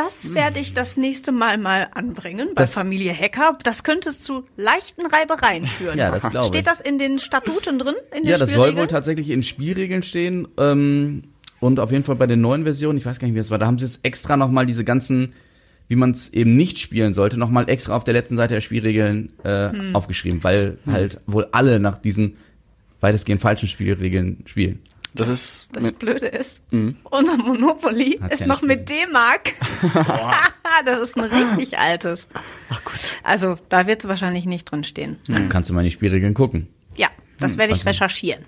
[0.00, 3.58] Das werde ich das nächste Mal mal anbringen bei Das- Familie Hacker.
[3.64, 5.98] Das könnte es zu leichten Reibereien führen.
[5.98, 6.46] Ja, das glaube ich.
[6.48, 7.94] Steht das in den Statuten drin?
[8.14, 10.46] In den Ja, das soll wohl tatsächlich in Spielregeln stehen.
[10.56, 11.24] Ähm,
[11.60, 13.58] und auf jeden Fall bei den neuen Versionen, ich weiß gar nicht, wie das war,
[13.58, 15.32] da haben sie es extra nochmal diese ganzen,
[15.88, 19.32] wie man es eben nicht spielen sollte, nochmal extra auf der letzten Seite der Spielregeln
[19.42, 19.96] äh, Hm.
[19.96, 22.36] aufgeschrieben, weil halt wohl alle nach diesen
[23.00, 24.78] weitestgehend falschen Spielregeln spielen.
[25.14, 29.52] Das ist Das mit, Blöde ist, unser Monopoly Hat ist keine noch mit D-Mark.
[30.84, 32.28] das ist ein richtig altes.
[32.70, 32.94] ach gut.
[33.22, 35.18] Also da wird es wahrscheinlich nicht drin stehen.
[35.26, 36.68] Dann kannst du mal in die Spielregeln gucken.
[36.96, 38.44] Ja, das Hm, werde ich also- recherchieren.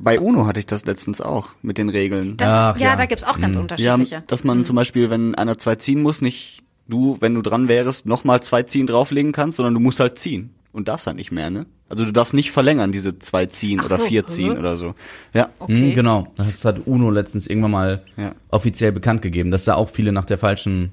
[0.00, 2.36] Bei UNO hatte ich das letztens auch mit den Regeln.
[2.36, 2.96] Das Ach, ist, ja, ja.
[2.96, 4.24] da gibt's auch ganz Ja, unterschiedliche.
[4.26, 8.04] dass man zum Beispiel, wenn einer zwei ziehen muss, nicht du, wenn du dran wärst,
[8.04, 10.52] nochmal zwei ziehen drauflegen kannst, sondern du musst halt ziehen.
[10.74, 11.66] Und darfst halt nicht mehr, ne?
[11.88, 14.94] Also du darfst nicht verlängern, diese zwei ziehen Ach oder so, vier ziehen oder so.
[15.32, 15.50] Ja.
[15.60, 15.72] Okay.
[15.90, 18.32] Mhm, genau, das hat UNO letztens irgendwann mal Ja.
[18.50, 20.92] offiziell bekannt gegeben, dass da auch viele nach der falschen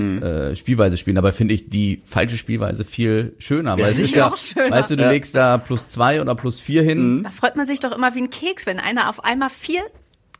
[0.00, 0.22] Mhm.
[0.22, 1.16] äh, Spielweise spielen.
[1.16, 4.70] Dabei finde ich die falsche Spielweise viel schöner, weil es finde ist ja, auch schöner.
[4.70, 5.10] weißt du, du Ja.
[5.10, 7.22] legst da plus zwei oder plus vier hin.
[7.24, 9.82] Da freut man sich doch immer wie ein Keks, wenn einer auf einmal vier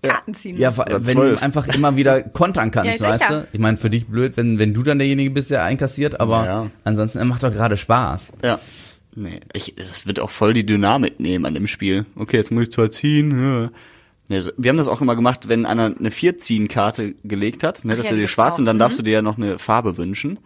[0.02, 0.56] Karten ziehen.
[0.58, 1.38] Ja, Oder wenn zwölf.
[1.40, 3.48] du einfach immer wieder kontern kannst, Ja, weißt du?
[3.52, 6.70] Ich meine, für dich blöd, wenn, wenn du dann derjenige bist, der einkassiert, aber Ja.
[6.84, 8.32] ansonsten macht doch gerade Spaß.
[8.44, 8.58] Ja.
[9.16, 12.06] Nee, ich, das wird auch voll die Dynamik nehmen an dem Spiel.
[12.14, 13.70] Okay, jetzt muss ich zwei ziehen.
[14.30, 14.42] Ja.
[14.56, 18.06] Wir haben das auch immer gemacht, wenn einer eine Vier-Ziehen-Karte gelegt hat, ne, Ach dass
[18.06, 18.58] ja, er die dir schwarz auch.
[18.60, 18.80] und dann Mhm.
[18.80, 20.38] darfst du dir ja noch eine Farbe wünschen.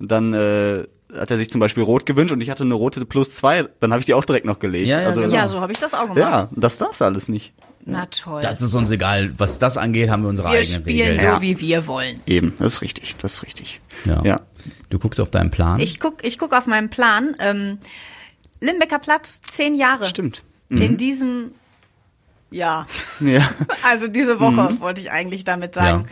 [0.00, 0.84] Und dann äh,
[1.14, 3.92] hat er sich zum Beispiel rot gewünscht und ich hatte eine rote plus zwei, dann
[3.92, 4.86] habe ich die auch direkt noch gelegt.
[4.88, 5.34] Ja, ja, also, genau.
[5.34, 6.16] Ja, so habe ich das auch gemacht.
[6.18, 7.52] ja, das darfst du alles nicht.
[7.90, 8.40] Na toll.
[8.42, 9.32] Das ist uns egal.
[9.38, 11.20] Was das angeht, haben wir unsere wir eigenen spielen Regeln.
[11.20, 11.40] so, Ja.
[11.42, 12.20] wie wir wollen.
[12.26, 13.80] Eben, das ist richtig, das ist richtig.
[14.04, 14.22] Ja.
[14.24, 14.40] Ja.
[14.90, 15.80] Du guckst auf deinen Plan.
[15.80, 17.34] Ich guck, ich guck auf meinen Plan.
[17.40, 17.78] Ähm,
[18.60, 20.06] Limbecker Platz, zehn Jahre.
[20.06, 20.42] Stimmt.
[20.68, 21.52] In diesem
[22.50, 22.86] Jahr.
[23.20, 23.48] Ja.
[23.84, 26.06] Also diese Woche wollte ich eigentlich damit sagen.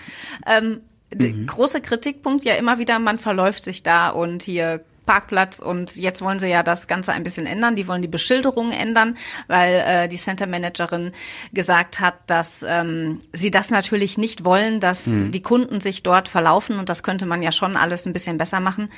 [0.46, 0.80] Ähm,
[1.12, 6.20] d- Großer Kritikpunkt ja immer wieder, man verläuft sich da und hier Parkplatz und jetzt
[6.20, 7.76] wollen sie ja das Ganze ein bisschen ändern.
[7.76, 9.16] Die wollen die Beschilderung ändern,
[9.46, 11.12] weil äh, die Center Managerin
[11.52, 16.78] gesagt hat, dass ähm, sie das natürlich nicht wollen, dass die Kunden sich dort verlaufen
[16.78, 18.90] und das könnte man ja schon alles ein bisschen besser machen.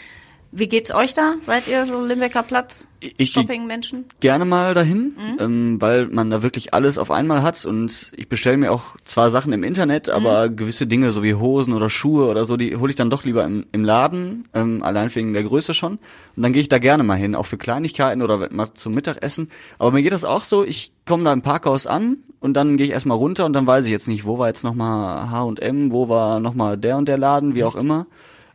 [0.50, 1.34] Wie geht's euch da?
[1.44, 2.87] Seid ihr so Limbecker Platz
[3.18, 4.06] Ich- Shopping-Menschen?
[4.20, 8.56] gerne mal dahin, ähm, weil man da wirklich alles auf einmal hat und ich bestelle
[8.56, 12.46] mir auch zwar Sachen im Internet, aber gewisse Dinge, so wie Hosen oder Schuhe oder
[12.46, 15.74] so, die hole ich dann doch lieber im, im Laden, ähm, allein wegen der Größe
[15.74, 15.98] schon.
[16.34, 19.50] Und dann gehe ich da gerne mal hin, auch für Kleinigkeiten oder mal zum Mittagessen.
[19.78, 22.87] Aber mir geht das auch so, ich komme da im Parkhaus an und dann gehe
[22.87, 26.08] ich erstmal runter und dann weiß ich jetzt nicht, wo war jetzt nochmal H&M, wo
[26.08, 28.06] war nochmal der und der Laden, wie auch immer.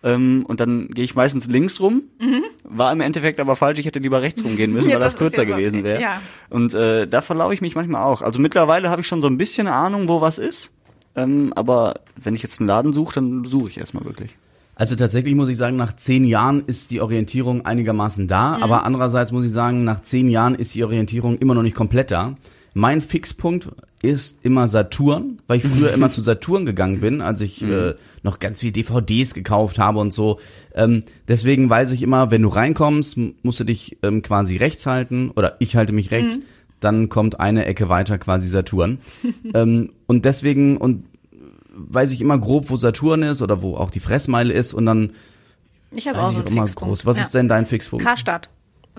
[0.04, 2.04] Ähm, und dann gehe ich meistens links rum.
[2.64, 5.20] War im Endeffekt aber falsch, ich hätte lieber rechts rumgehen müssen, Ja, weil das, das
[5.20, 6.02] kürzer ja so, gewesen wäre.
[6.02, 6.22] ja.
[6.50, 8.22] Und äh, da verlaue ich mich manchmal auch.
[8.22, 10.72] Also mittlerweile habe ich schon so ein bisschen Ahnung, wo was ist.
[11.16, 14.36] Ähm, aber wenn ich jetzt einen Laden suche, dann suche ich erstmal wirklich.
[14.76, 18.64] Also tatsächlich muss ich sagen, nach zehn Jahren ist die Orientierung einigermaßen da, Mhm.
[18.64, 22.10] aber andererseits muss ich sagen, nach zehn Jahren ist die Orientierung immer noch nicht komplett
[22.10, 22.34] da.
[22.74, 23.68] Mein Fixpunkt
[24.04, 28.38] ist immer Saturn, weil ich früher immer zu Saturn gegangen bin, als ich äh, noch
[28.40, 30.40] ganz viel DVDs gekauft habe und so.
[30.76, 35.32] Ähm, deswegen weiß ich immer, wenn du reinkommst, musst du dich ähm, quasi rechts halten
[35.36, 36.40] oder ich halte mich rechts,
[36.82, 38.98] dann kommt eine Ecke weiter quasi Saturn.
[39.54, 41.06] ähm, und deswegen und
[41.76, 45.14] weiß ich immer grob, wo Saturn ist oder wo auch die Fressmeile ist und dann
[45.92, 46.90] Ich habe auch so ich auch einen immer Fixpunkt.
[46.90, 47.06] groß.
[47.06, 47.24] Was Ja.
[47.24, 48.06] ist denn dein Fixpunkt?
[48.06, 48.50] Karstadt.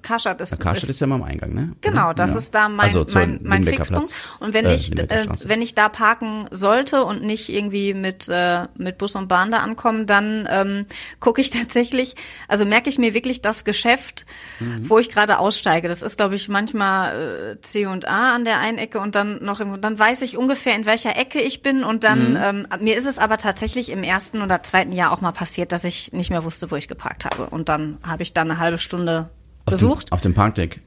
[0.02, 1.72] Karstadt ist, Karstadt ist ja mal am Eingang, ne?
[1.80, 2.36] Genau, das Ja.
[2.36, 4.08] ist da mein, also mein, mein Fixpunkt.
[4.10, 4.14] Platz.
[4.40, 8.66] Und wenn Äh, ich äh, wenn ich da parken sollte und nicht irgendwie mit äh,
[8.76, 10.86] mit Bus und Bahn da ankommen, dann ähm,
[11.20, 12.16] gucke ich tatsächlich,
[12.48, 14.26] also merke ich mir wirklich das Geschäft,
[14.60, 14.88] Mhm.
[14.88, 15.88] wo ich gerade aussteige.
[15.88, 19.42] Das ist, glaube ich, manchmal äh, C und A an der einen Ecke und dann
[19.44, 19.78] noch irgendwo.
[19.78, 22.38] Dann weiß ich ungefähr in welcher Ecke ich bin und dann Mhm.
[22.40, 25.84] ähm, mir ist es aber tatsächlich im ersten oder zweiten Jahr auch mal passiert, dass
[25.84, 28.78] ich nicht mehr wusste, wo ich geparkt habe und dann habe ich da eine halbe
[28.78, 29.28] Stunde
[29.70, 30.80] Dem, auf dem Parkdeck.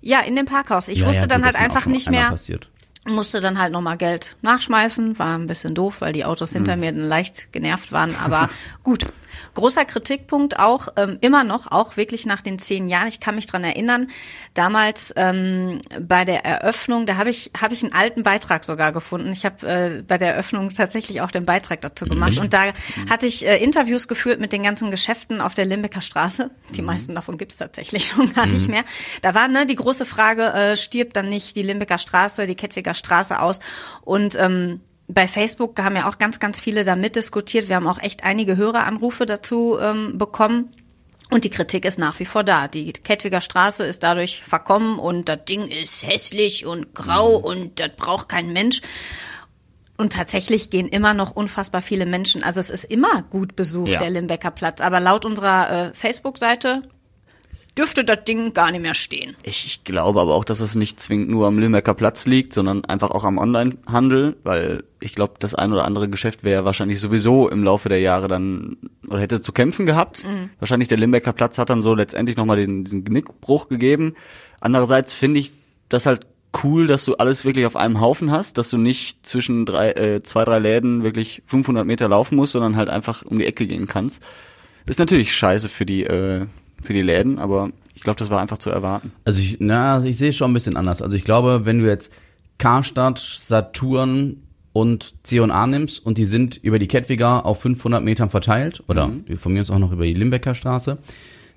[0.00, 0.88] Ja, in dem Parkhaus.
[0.88, 2.68] Ich Ja, wusste ja, dann gut, halt einfach nicht mehr, Passiert.
[3.04, 5.18] musste dann halt nochmal Geld nachschmeißen.
[5.18, 6.80] War ein bisschen doof, weil die Autos hinter Hm.
[6.80, 8.14] mir dann leicht genervt waren.
[8.16, 8.48] Aber
[8.82, 9.06] gut,
[9.54, 13.08] Großer Kritikpunkt auch, ähm, immer noch, auch wirklich nach den zehn Jahren.
[13.08, 14.08] Ich kann mich dran erinnern,
[14.54, 19.32] damals ähm, bei der Eröffnung, da habe ich, hab ich einen alten Beitrag sogar gefunden.
[19.32, 22.38] Ich habe äh, bei der Eröffnung tatsächlich auch den Beitrag dazu gemacht.
[22.40, 22.72] Und da
[23.08, 26.50] hatte ich äh, Interviews geführt mit den ganzen Geschäften auf der Limbecker Straße.
[26.70, 28.84] Die meisten davon gibt's tatsächlich schon gar nicht mehr.
[29.22, 32.94] Da war ne, die große Frage, äh, stirbt dann nicht die Limbecker Straße, die Kettwiger
[32.94, 33.58] Straße aus?
[34.02, 37.68] Und ähm, bei Facebook haben ja auch ganz, ganz viele da mitdiskutiert.
[37.68, 40.68] Wir haben auch echt einige Höreranrufe dazu ähm, bekommen.
[41.30, 42.68] Und die Kritik ist nach wie vor da.
[42.68, 47.90] Die Kettwiger Straße ist dadurch verkommen und das Ding ist hässlich und grau und das
[47.96, 48.80] braucht kein Mensch.
[49.98, 52.44] Und tatsächlich gehen immer noch unfassbar viele Menschen.
[52.44, 53.98] Also es ist immer gut besucht, Ja.
[53.98, 54.80] der Limbecker Platz.
[54.80, 56.82] Aber laut unserer äh, Facebook-Seite
[57.78, 59.36] dürfte das Ding gar nicht mehr stehen.
[59.44, 62.84] Ich, ich glaube aber auch, dass es nicht zwingend nur am Lübecker Platz liegt, sondern
[62.84, 67.48] einfach auch am Onlinehandel, weil ich glaube, das ein oder andere Geschäft wäre wahrscheinlich sowieso
[67.48, 68.76] im Laufe der Jahre dann
[69.08, 70.24] oder hätte zu kämpfen gehabt.
[70.58, 74.14] Wahrscheinlich der Limbecker Platz hat dann so letztendlich nochmal den, den Genickbruch gegeben.
[74.60, 75.54] Andererseits finde ich
[75.88, 76.26] das halt
[76.64, 80.22] cool, dass du alles wirklich auf einem Haufen hast, dass du nicht zwischen drei, äh,
[80.22, 83.86] zwei, drei Läden wirklich 500 Meter laufen musst, sondern halt einfach um die Ecke gehen
[83.86, 84.22] kannst.
[84.86, 86.46] Ist natürlich scheiße für die, äh,
[86.82, 89.12] für die Läden, aber ich glaube, das war einfach zu erwarten.
[89.24, 91.02] Also ich, na, also ich sehe es schon ein bisschen anders.
[91.02, 92.12] Also ich glaube, wenn du jetzt
[92.58, 98.84] Karstadt, Saturn und C&A nimmst und die sind über die Kettwiger auf 500 Metern verteilt
[98.86, 100.98] oder von mir aus auch noch über die Limbecker Straße,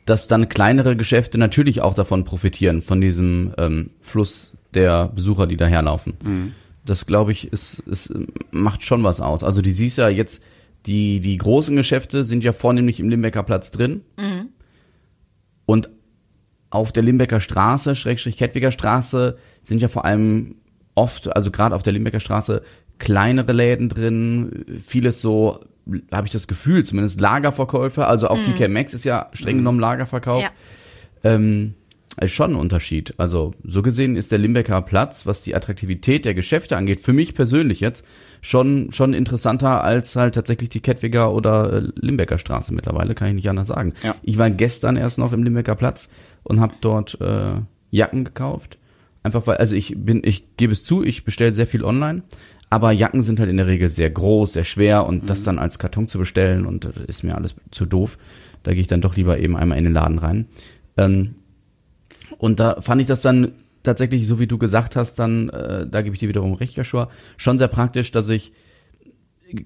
[0.06, 5.58] dass dann kleinere Geschäfte natürlich auch davon profitieren, von diesem ähm, Fluss der Besucher, die
[5.58, 6.14] daherlaufen.
[6.86, 8.14] Das glaube ich, ist, ist,
[8.50, 9.44] macht schon was aus.
[9.44, 10.42] Also die siehst ja jetzt,
[10.88, 14.02] die, die großen Geschäfte sind ja vornehmlich im Limbecker Platz drin.
[14.18, 14.31] Und
[16.72, 20.56] auf der Limbecker Straße, Schrägstrich Kettwiger Straße, sind ja vor allem
[20.96, 22.64] oft, also gerade auf der Limbecker Straße,
[22.98, 25.60] kleinere Läden drin, vieles so,
[26.12, 30.42] habe ich das Gefühl, zumindest Lagerverkäufe, also auch TK Maxx ist ja streng genommen Lagerverkauf.
[30.42, 30.50] Ja.
[31.24, 31.76] Ähm,
[32.20, 33.14] ist schon ein Unterschied.
[33.18, 37.34] Also so gesehen ist der Limbecker Platz, was die Attraktivität der Geschäfte angeht, für mich
[37.34, 38.06] persönlich jetzt
[38.42, 43.36] schon schon interessanter als halt tatsächlich die Kettwiger oder äh, Limbecker Straße mittlerweile, kann ich
[43.36, 43.94] nicht anders sagen.
[44.04, 44.16] Ja.
[44.24, 46.10] Ich war gestern erst noch im Limbecker Platz
[46.44, 48.78] und habe dort äh, Jacken gekauft.
[49.24, 52.24] Einfach weil, also ich bin, ich gebe es zu, ich bestelle sehr viel online,
[52.70, 55.78] aber Jacken sind halt in der Regel sehr groß, sehr schwer und das dann als
[55.78, 58.18] Karton zu bestellen und das ist mir alles zu doof.
[58.64, 60.48] Da gehe ich dann doch lieber eben einmal in den Laden rein.
[60.98, 61.36] Ähm,
[62.42, 63.52] und da fand ich das dann
[63.84, 67.08] tatsächlich, so wie du gesagt hast, dann, äh, da gebe ich dir wiederum recht, Joshua,
[67.38, 68.52] schon sehr praktisch, dass ich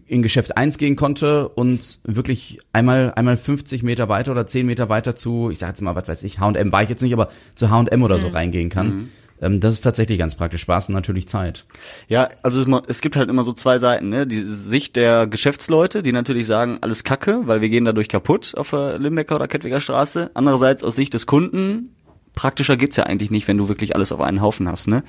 [0.07, 4.89] in Geschäft 1 gehen konnte und wirklich einmal einmal 50 Meter weiter oder 10 Meter
[4.89, 7.29] weiter zu, ich sag jetzt mal, was weiß ich, H&M war ich jetzt nicht, aber
[7.55, 9.09] zu H&M oder so reingehen kann.
[9.41, 10.61] Ähm, das ist tatsächlich ganz praktisch.
[10.61, 11.65] Spaß und natürlich Zeit.
[12.07, 14.25] Ja, also es, es gibt halt immer so zwei Seiten, ne?
[14.25, 18.71] Die Sicht der Geschäftsleute, die natürlich sagen, alles Kacke, weil wir gehen dadurch kaputt auf
[18.71, 20.31] der Limbecker oder Kettwiger Straße.
[20.33, 21.94] Andererseits aus Sicht des Kunden,
[22.35, 25.03] praktischer geht's ja eigentlich nicht, wenn du wirklich alles auf einen Haufen hast, ne?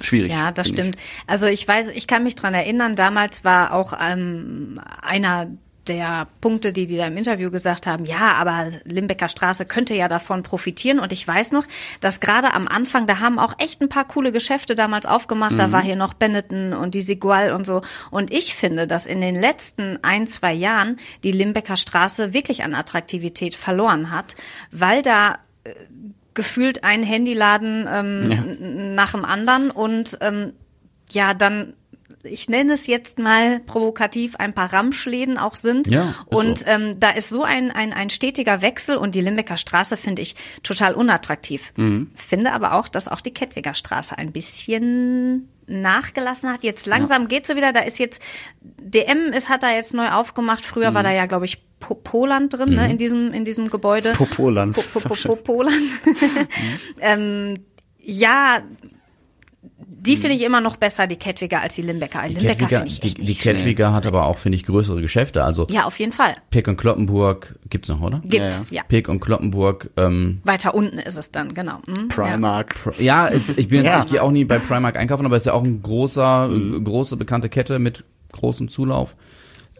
[0.00, 0.32] Schwierig.
[0.32, 0.84] Ja, das find ich.
[0.84, 0.98] stimmt.
[1.26, 5.48] Also ich weiß, ich kann mich dran erinnern, damals war auch ähm, einer
[5.90, 10.08] der Punkte, die die da im Interview gesagt haben, ja, aber Limbecker Straße könnte ja
[10.08, 11.00] davon profitieren.
[11.00, 11.64] Und ich weiß noch,
[12.00, 15.58] dass gerade am Anfang, da haben auch echt ein paar coole Geschäfte damals aufgemacht.
[15.58, 17.82] Da war hier noch Benetton und die Sigual und so.
[18.10, 22.74] Und ich finde, dass in den letzten ein, zwei Jahren die Limbecker Straße wirklich an
[22.74, 24.36] Attraktivität verloren hat,
[24.70, 25.38] weil da
[26.34, 30.52] gefühlt ein Handyladen ähm, n- nach dem anderen und ähm,
[31.10, 31.74] ja, dann
[32.22, 35.86] ich nenne es jetzt mal provokativ, ein paar Ramschläden auch sind.
[35.86, 36.66] Ja, und so.
[36.66, 40.34] ähm, da ist so ein, ein, ein stetiger Wechsel und die Limbecker Straße finde ich
[40.62, 41.72] total unattraktiv.
[42.14, 46.64] Finde aber auch, dass auch die Kettwiger Straße ein bisschen nachgelassen hat.
[46.64, 47.72] Jetzt langsam geht's so wieder.
[47.72, 48.20] Da ist jetzt
[48.60, 50.64] DM ist hat da jetzt neu aufgemacht.
[50.64, 54.12] Früher war da ja glaube ich Po- Poland drin ne, in diesem in diesem Gebäude.
[54.12, 54.76] Popoland.
[54.76, 55.90] Po, po, po, po, Poland.
[57.00, 57.54] ähm,
[57.98, 58.60] ja,
[60.00, 62.22] die finde ich immer noch besser, die Kettwiger, als die Limbecker.
[62.28, 64.64] Die, Limbecker Kettwiger, finde ich die, echt die nicht Kettwiger hat aber auch, finde ich,
[64.64, 65.44] größere Geschäfte.
[65.44, 66.34] Also Ja, auf jeden Fall.
[66.50, 68.20] Pick und Kloppenburg gibt's noch, oder?
[68.24, 68.82] Gibt's, ja.
[68.88, 71.78] Pick und Kloppenburg, ähm, Weiter unten ist es dann, genau.
[71.86, 72.74] Hm, Primark.
[72.98, 74.00] Ja, es, ich bin jetzt, Ja.
[74.00, 76.80] ich gehe auch nie bei Primark einkaufen, aber es ist ja auch ein großer, äh,
[76.80, 79.16] große bekannte Kette mit großem Zulauf.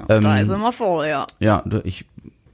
[0.08, 0.20] Ja.
[0.20, 1.26] Da ist immer voll, ja.
[1.40, 2.04] Ja, ich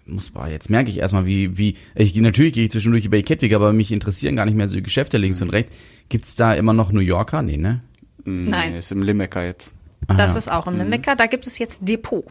[0.06, 3.22] muss boah, jetzt merke ich erstmal, wie, wie, ich natürlich gehe ich zwischendurch über die
[3.22, 5.76] Kettwig, aber mich interessieren gar nicht mehr so die Geschäfte links und rechts.
[6.08, 7.42] Gibt's da immer noch New Yorker?
[7.42, 7.82] Nee, ne?
[8.24, 8.72] Nein.
[8.72, 9.74] Nee, ist im Limbecker jetzt.
[10.08, 10.36] Das ja.
[10.36, 11.16] ist auch im Limbecker.
[11.16, 12.24] Da gibt es jetzt Depot.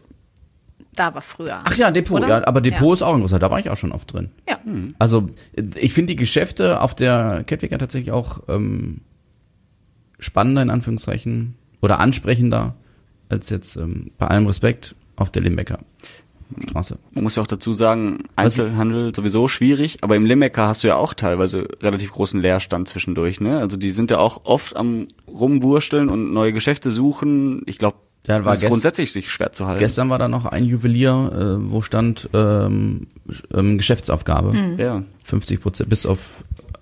[0.94, 1.60] Da war früher.
[1.62, 2.28] Ach ja, Depot, Oder?
[2.28, 2.94] ja, aber Depot Ja.
[2.94, 4.30] ist auch ein großer, da war ich auch schon oft drin.
[4.48, 4.58] Ja.
[4.98, 5.28] Also,
[5.74, 9.02] ich finde die Geschäfte auf der Kettwiger tatsächlich auch ähm,
[10.18, 12.74] spannender in Anführungszeichen oder ansprechender
[13.28, 15.80] als jetzt ähm, bei allem Respekt auf der Limbecker.
[16.62, 16.98] Straße.
[17.14, 20.96] Man muss ja auch dazu sagen, Einzelhandel sowieso schwierig, aber im Limbecker hast du ja
[20.96, 23.58] auch teilweise relativ großen Leerstand zwischendurch, ne?
[23.58, 27.62] Also die sind ja auch oft am rumwursteln und neue Geschäfte suchen.
[27.66, 29.78] Ich glaube, Ja, war das ist grundsätzlich sich schwer zu halten.
[29.80, 33.06] Gestern war da noch ein Juwelier, äh, wo stand ähm,
[33.54, 34.76] ähm, Geschäftsaufgabe.
[34.78, 35.02] Ja.
[35.24, 36.20] 50 Prozent, bis auf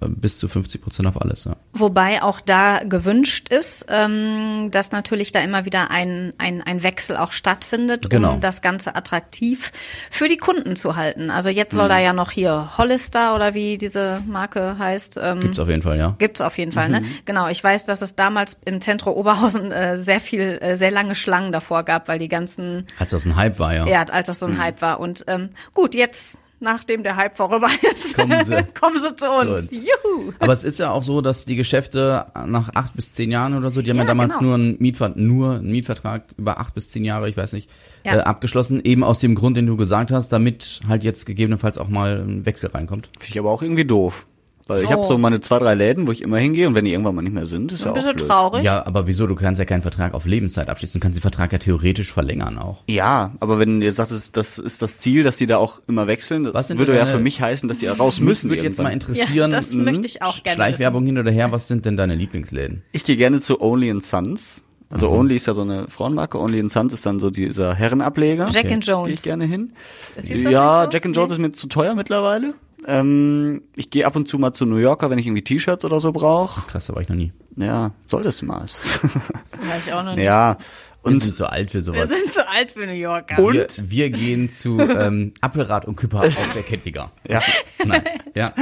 [0.09, 1.57] bis zu 50 Prozent auf alles, ja.
[1.73, 7.17] Wobei auch da gewünscht ist, ähm, dass natürlich da immer wieder ein, ein, ein Wechsel
[7.17, 8.35] auch stattfindet, Genau.
[8.35, 9.73] um das Ganze attraktiv
[10.11, 11.31] für die Kunden zu halten.
[11.31, 11.77] Also jetzt Mhm.
[11.79, 15.19] soll da ja noch hier Hollister oder wie diese Marke heißt.
[15.23, 16.15] Ähm, Gibt's auf jeden Fall, ja.
[16.19, 17.03] Gibt's auf jeden Fall, ne?
[17.25, 17.49] Genau.
[17.49, 21.53] Ich weiß, dass es damals im Zentrum Oberhausen äh, sehr viel, äh, sehr lange Schlangen
[21.53, 23.87] davor gab, weil die ganzen, Als das ein Hype war, ja.
[23.87, 25.01] ja, als das so ein Hype war.
[25.01, 28.57] Und ähm, gut, jetzt, nachdem der Hype vorüber ist, Kommen sie.
[28.81, 29.71] kommen sie zu uns.
[29.71, 29.83] uns.
[29.85, 30.33] Juhu.
[30.41, 33.71] Aber es ist ja auch so, dass die Geschäfte nach acht bis zehn Jahren oder
[33.71, 34.49] so, die haben ja, Ja, damals genau.
[34.49, 37.71] nur einen Mietvertrag, nur einen Mietvertrag über acht bis zehn Jahre, ich weiß nicht,
[38.05, 38.17] Ja.
[38.17, 41.89] äh, abgeschlossen, eben aus dem Grund, den du gesagt hast, damit halt jetzt gegebenenfalls auch
[41.89, 43.11] mal ein Wechsel reinkommt.
[43.19, 44.27] Finde ich aber auch irgendwie doof.
[44.67, 44.93] Weil ich Oh.
[44.93, 47.21] habe so meine zwei, drei Läden, wo ich immer hingehe und wenn die irgendwann mal
[47.21, 48.29] nicht mehr sind, ist ja Ein auch bisschen blöd.
[48.29, 48.63] traurig.
[48.65, 49.27] Ja, aber wieso?
[49.27, 50.99] Du kannst ja keinen Vertrag auf Lebenszeit abschließen.
[50.99, 52.83] Du kannst den Vertrag ja theoretisch verlängern auch.
[52.89, 56.07] Ja, aber wenn ihr sagt, das- das ist das Ziel, dass die da auch immer
[56.07, 58.49] wechseln, das Was sind würde denn ja deine- für mich heißen, dass die raus müssen.
[58.49, 61.31] Mich würde jetzt mal interessieren, Ja, das mh, möchte ich auch gerne Schleichwerbung hin oder
[61.31, 62.83] her, was sind denn deine Lieblingsläden?
[62.93, 64.65] Ich gehe gerne zu Only and Sons.
[64.91, 68.47] Also Only ist ja so eine Frauenmarke, Only and Sons ist dann so dieser Herrenableger.
[68.51, 69.23] Jack and Gehe ich Jones.
[69.23, 69.73] gerne hin.
[70.17, 70.91] Das Ja, so?
[70.91, 71.35] Jack and Jones Nee.
[71.35, 72.55] ist mir zu teuer mittlerweile.
[72.87, 76.01] Ähm, ich gehe ab und zu mal zu New Yorker, wenn ich irgendwie T-Shirts oder
[76.01, 76.67] so brauche.
[76.67, 77.33] Krass, da war ich noch nie.
[77.57, 78.61] Ja, solltest du mal.
[78.63, 80.25] Weiß ich auch noch nicht.
[80.25, 80.57] ja.
[81.05, 82.11] Wir Und sind zu alt für Wir sowas.
[82.11, 83.39] sind zu alt für New Yorker.
[83.43, 83.55] Und?
[83.55, 87.11] Wir, wir gehen zu ähm, Appelrad und Küpper auf der Kettwiger.
[87.29, 87.43] ja,
[87.85, 88.03] Nein,
[88.35, 88.55] ja.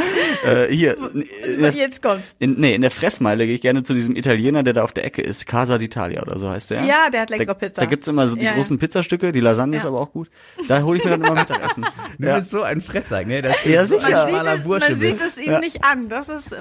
[0.45, 0.97] äh, hier,
[1.47, 2.35] in der, Jetzt kommt's.
[2.41, 5.05] in, nee, in der Fressmeile gehe ich gerne zu diesem Italiener, der da auf der
[5.05, 5.47] Ecke ist.
[5.47, 6.85] Casa d'Italia oder so heißt der.
[6.85, 7.83] Ja, der hat leckere da, Pizza.
[7.83, 8.57] Da gibt's immer so die Ja, ja.
[8.57, 9.91] großen Pizzastücke, die Lasagne ist Ja.
[9.91, 10.29] aber auch gut.
[10.69, 11.87] Da hole ich mir dann immer Mittagessen.
[12.19, 12.37] Du ja.
[12.39, 13.43] bist so ein Fresser, ne?
[13.43, 14.25] Dass Ja, du so sicher.
[14.25, 15.61] ein Man, schmaler sieht es, Bursche man sieht es ihm Ja.
[15.61, 16.09] nicht an.
[16.09, 16.55] Das ist,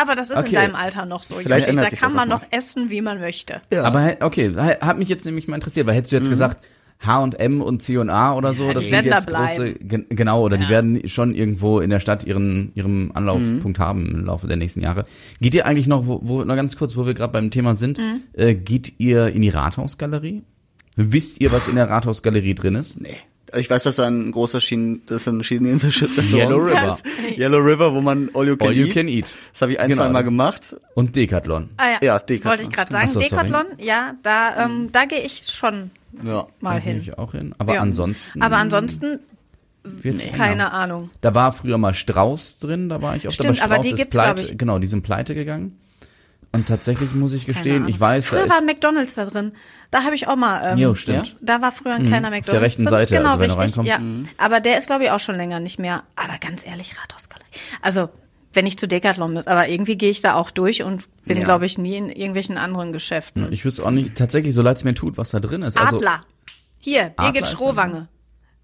[0.00, 0.48] aber das ist Okay.
[0.48, 1.36] in deinem Alter noch so.
[1.36, 1.70] Vielleicht Yoshi.
[1.70, 3.60] ändert Da sich kann das man noch essen, wie man möchte.
[3.72, 3.84] Ja.
[3.84, 6.62] Aber okay, hat mich jetzt nämlich mal interessiert, weil hättest du jetzt gesagt
[7.00, 10.64] H&M und C&A oder so, Ja, das die sind da jetzt große, genau, oder die
[10.64, 10.70] Ja.
[10.70, 15.04] werden schon irgendwo in der Stadt ihren ihren Anlaufpunkt haben im Laufe der nächsten Jahre.
[15.40, 17.98] Geht ihr eigentlich noch, wo, wo noch ganz kurz, wo wir gerade beim Thema sind,
[17.98, 18.20] Mhm.
[18.32, 20.42] äh, geht ihr in die Rathausgalerie?
[20.96, 23.00] Wisst ihr, was in der Rathausgalerie drin ist?
[23.00, 23.16] Nee.
[23.56, 26.50] Ich weiß, dass da ein großer Chine, das ist ein chinesisches Restaurant.
[26.50, 26.80] Yellow River.
[26.80, 27.02] Das-
[27.36, 28.92] Yellow River, wo man all you can All you eat.
[28.94, 29.26] can eat.
[29.52, 30.76] Das habe ich ein, Genau, zwei Mal gemacht.
[30.94, 31.70] Und Decathlon.
[31.76, 32.50] Ah, ja, Ja, Decathlon.
[32.50, 33.06] Wollte ich gerade sagen.
[33.08, 33.28] So, sorry.
[33.30, 35.90] Decathlon, ja, da, ähm, da gehe ich schon
[36.24, 36.46] Ja.
[36.60, 36.98] mal hin.
[36.98, 37.54] ich auch hin.
[37.58, 37.80] Aber Ja.
[37.80, 38.42] ansonsten.
[38.42, 39.20] Aber ansonsten,
[39.84, 40.36] wird's enger.
[40.36, 41.10] keine Ahnung.
[41.20, 43.92] Da war früher mal Strauß drin, da war ich oft, Stimmt, aber aber Strauß die
[43.92, 44.58] ist gibt's, pleite, ich.
[44.58, 45.78] genau, die sind pleite gegangen.
[46.52, 49.52] Und tatsächlich muss ich gestehen, ich weiß, da Früher war ein McDonalds da drin.
[49.90, 50.72] Da habe ich auch mal.
[50.72, 51.36] Ähm, Jo, stimmt.
[51.42, 52.50] Da war früher ein kleiner McDonalds.
[52.50, 52.90] der rechten drin.
[52.90, 54.26] Seite, genau, also wenn du richtig, reinkommst.
[54.38, 54.44] Ja.
[54.44, 56.04] Aber der ist, glaube ich, auch schon länger nicht mehr.
[56.16, 57.46] Aber ganz ehrlich, Rathausgalerie.
[57.82, 58.08] Also,
[58.54, 61.44] wenn ich zu Decathlon muss, aber irgendwie gehe ich da auch durch und bin, Ja.
[61.44, 63.52] glaube ich, nie in irgendwelchen anderen Geschäften.
[63.52, 65.76] ich wüsste auch nicht, tatsächlich, so leid es mir tut, was da drin ist.
[65.76, 66.24] Also, Adler.
[66.80, 68.08] Hier, Adler Birgit da Strohwange.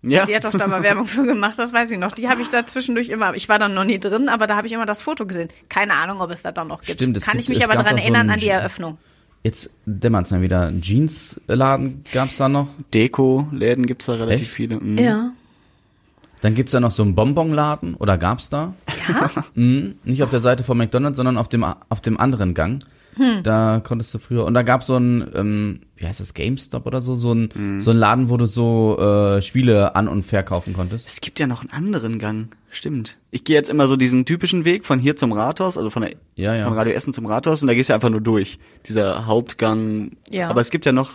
[0.07, 0.26] Ja.
[0.26, 2.12] Die hat doch da mal Werbung für gemacht, das weiß ich noch.
[2.12, 4.66] Die habe ich da zwischendurch immer, ich war dann noch nie drin, aber da habe
[4.66, 5.48] ich immer das Foto gesehen.
[5.68, 6.92] Keine Ahnung, ob es da dann noch gibt.
[7.00, 8.48] Stimmt, es Kann gibt- ich mich es aber gab daran so erinnern einen an die
[8.48, 8.98] Eröffnung.
[9.42, 10.68] Jetzt dämmert's dann wieder.
[10.68, 12.68] Ein Jeansladen gab's da noch.
[12.94, 14.50] Deko-Läden gibt's da relativ Echt?
[14.50, 14.76] viele.
[14.76, 14.98] Mhm.
[14.98, 15.30] Ja.
[16.40, 18.74] Dann gibt's da noch so einen Bonbonladen, oder gab's da?
[19.09, 19.30] Ja?
[19.55, 22.82] Mhm, nicht auf der Seite von McDonalds, sondern auf dem, auf dem anderen Gang.
[23.16, 23.42] Hm.
[23.42, 27.00] Da konntest du früher, und da gab's so ein, ähm, wie heißt das, GameStop oder
[27.00, 27.80] so, so ein, Mhm.
[27.80, 31.06] so ein Laden, wo du so äh, Spiele an- und verkaufen konntest.
[31.08, 32.48] Es gibt ja noch einen anderen Gang.
[32.70, 33.18] Stimmt.
[33.30, 36.12] Ich gehe jetzt immer so diesen typischen Weg von hier zum Rathaus, also von, der,
[36.34, 36.64] Ja, ja.
[36.64, 38.58] von Radio Essen zum Rathaus und da gehst du einfach nur durch.
[38.88, 40.12] Dieser Hauptgang.
[40.30, 40.48] Ja.
[40.50, 41.12] Aber es gibt ja noch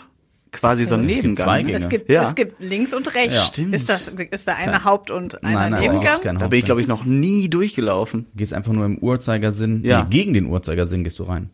[0.51, 1.45] quasi so einen gibt Nebengang.
[1.45, 1.77] zwei Gänge.
[1.77, 2.23] Es gibt, Ja.
[2.23, 3.33] es gibt links und rechts.
[3.35, 3.43] Ja.
[3.43, 3.75] Stimmt.
[3.75, 6.39] Ist das, ist da eine Haupt- und einer Nein, nein, Nebengang?
[6.39, 8.25] Da bin ich, glaube ich, noch nie durchgelaufen.
[8.35, 10.03] Gehst einfach nur im Uhrzeigersinn, Ja.
[10.03, 11.49] nee, gegen den Uhrzeigersinn gehst du rein.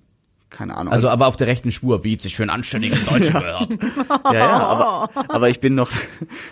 [0.55, 0.93] Keine Ahnung.
[0.93, 3.73] Also aber auf der rechten Spur, wie es sich für einen anständigen Deutschen gehört.
[4.25, 5.91] ja, ja, aber, aber ich bin noch,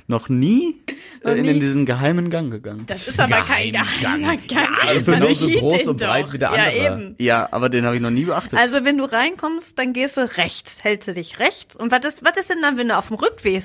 [0.07, 0.75] noch nie
[1.23, 1.51] äh, in, nie?
[1.51, 2.83] in diesen geheimen Gang gegangen.
[2.87, 4.67] Das ist aber kein geheimer Gang.
[4.89, 6.33] also Man genauso sieht groß den und breit doch.
[6.33, 7.01] wie der Ja, andere.
[7.01, 7.15] eben.
[7.19, 8.59] Ja, aber den habe ich noch nie beachtet.
[8.59, 11.77] Also wenn du reinkommst, dann gehst du rechts, hältst du dich rechts.
[11.77, 13.63] Und was ist, was ist denn dann, wenn du auf dem Rückweg,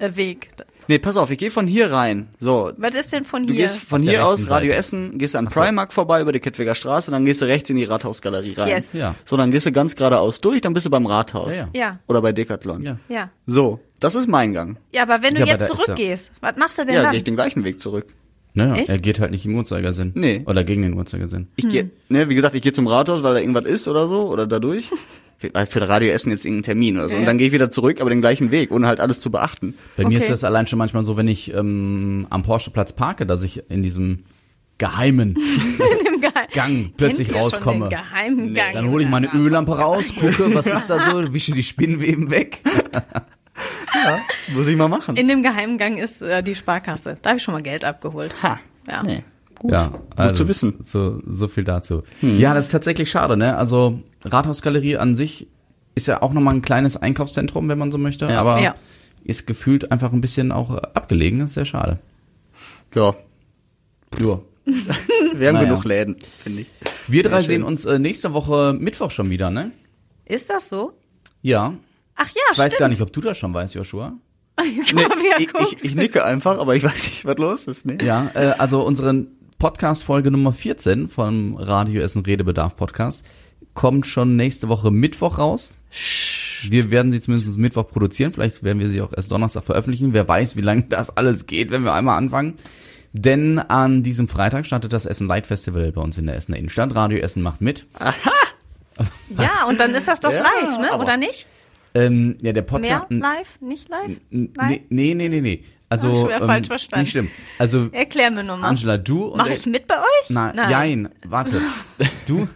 [0.00, 0.48] äh, Weg,
[0.88, 2.28] nee, pass auf, ich gehe von hier rein.
[2.40, 3.62] So, was ist denn von Du hier?
[3.64, 4.78] gehst von hier aus, rechten Radio Seite.
[4.78, 5.60] Essen, gehst an so.
[5.60, 8.68] Primark vorbei über die Kettwiger Straße, dann gehst du rechts in die Rathausgalerie rein.
[8.68, 8.92] Yes.
[8.92, 9.14] Ja.
[9.24, 11.54] So, dann gehst du ganz geradeaus durch, dann bist du beim Rathaus.
[11.54, 11.80] Ja, ja.
[11.80, 11.98] Ja.
[12.08, 12.82] Oder bei Decathlon.
[12.82, 12.98] Ja.
[13.08, 13.30] Ja.
[13.46, 14.78] So, das ist mein Gang.
[14.92, 17.10] Ja, aber wenn du Ja, jetzt ja- zurückgehst, was machst du denn Ja, dann?
[17.12, 18.06] gehe ich den gleichen Weg zurück.
[18.54, 18.88] Naja, Echt?
[18.88, 20.12] er geht halt nicht im Uhrzeigersinn.
[20.16, 20.42] Nee.
[20.46, 21.46] Oder gegen den Uhrzeigersinn.
[21.56, 24.28] Ich gehe, ne, wie gesagt, ich gehe zum Rathaus, weil da irgendwas ist oder so,
[24.28, 24.90] oder dadurch.
[25.38, 27.14] für, Radio Essen jetzt irgendeinen Termin oder so.
[27.14, 27.20] Ja.
[27.20, 29.74] Und dann gehe ich wieder zurück, aber den gleichen Weg, ohne halt alles zu beachten.
[29.96, 30.24] Bei mir Okay.
[30.24, 33.82] ist das allein schon manchmal so, wenn ich ähm, am Porscheplatz parke, dass ich in
[33.82, 34.24] diesem
[34.78, 37.88] geheimen Im Geheim- Gang plötzlich Kennt ihr schon rauskomme.
[37.88, 41.52] den geheimen Gang Dann hole ich meine Öllampe raus, gucke, was ist da so, wische
[41.52, 42.62] die Spinnweben weg.
[44.54, 45.16] Muss ich mal machen.
[45.16, 47.16] In dem geheimen Gang ist äh, die Sparkasse.
[47.20, 48.34] Da habe ich schon mal Geld abgeholt.
[48.42, 48.58] Ha.
[48.88, 49.02] Ja.
[49.02, 49.24] Nee.
[49.58, 49.72] Gut.
[49.72, 50.74] Ja, also zu wissen.
[50.82, 52.04] So, so viel dazu.
[52.22, 53.56] Ja, das ist tatsächlich schade, ne?
[53.56, 55.48] Also Rathausgalerie an sich
[55.94, 58.40] ist ja auch nochmal ein kleines Einkaufszentrum, wenn man so möchte, Ja.
[58.40, 58.74] aber Ja.
[59.24, 61.40] ist gefühlt einfach ein bisschen auch äh, abgelegen.
[61.40, 61.98] Das ist sehr schade.
[62.94, 63.14] Ja.
[64.18, 64.40] Ja.
[64.64, 65.64] Wir haben Naja.
[65.68, 66.66] genug Läden, finde ich.
[67.06, 69.70] Wir drei sehen uns äh, nächste Woche Mittwoch schon wieder, ne?
[70.26, 70.92] Ist das so?
[71.42, 71.74] Ja.
[72.16, 72.58] Ach ja, Ich stimmt.
[72.58, 74.12] weiß gar nicht, ob du das schon weißt, Joshua.
[74.60, 75.04] Nee,
[75.38, 77.86] ich, ich, ich nicke einfach, aber ich weiß nicht, was los ist.
[77.86, 77.98] Nee.
[78.04, 79.26] Ja, äh, also unsere
[79.58, 83.24] Podcast-Folge Nummer 14 vom Radio Essen Redebedarf Podcast
[83.78, 85.78] kommt schon nächste Woche Mittwoch raus.
[86.68, 88.32] Wir werden sie zumindest Mittwoch produzieren.
[88.32, 90.12] Vielleicht werden wir sie auch erst Donnerstag veröffentlichen.
[90.14, 92.54] Wer weiß, wie lange das alles geht, wenn wir einmal anfangen.
[93.12, 96.92] Denn an diesem Freitag startet das Essen Light Festival bei uns in der Essener Innenstadt.
[96.96, 97.86] Radio Essen macht mit.
[99.30, 100.98] Ja, und dann ist das doch Ja, live, ne?
[100.98, 101.46] Oder nicht?
[101.94, 103.06] Ähm, ja, der Mehr Podcast.
[103.10, 103.60] live?
[103.60, 104.10] Nicht live?
[104.30, 104.80] Nein?
[104.88, 105.62] Nee, nee, nee, nee.
[105.88, 107.02] Also, ich wieder ähm, falsch verstanden.
[107.04, 107.30] nicht schlimm.
[107.58, 108.66] Also, Erklär mir nur mal.
[108.70, 110.30] Angela, du und Mach ich mit bei euch?
[110.30, 111.60] Na, jein, warte.
[112.26, 112.48] Du,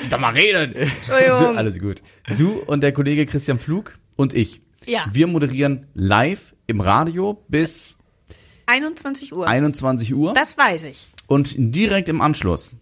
[0.00, 0.74] Mich doch mal reden.
[0.74, 1.56] Entschuldigung.
[1.56, 2.02] Alles gut.
[2.38, 4.60] Du und der Kollege Christian Flug und ich.
[4.86, 5.04] Ja.
[5.12, 7.98] Wir moderieren live im Radio bis
[8.66, 9.46] 21 Uhr.
[9.46, 10.34] 21 Uhr.
[10.34, 11.08] das weiß ich.
[11.26, 12.74] Und direkt im Anschluss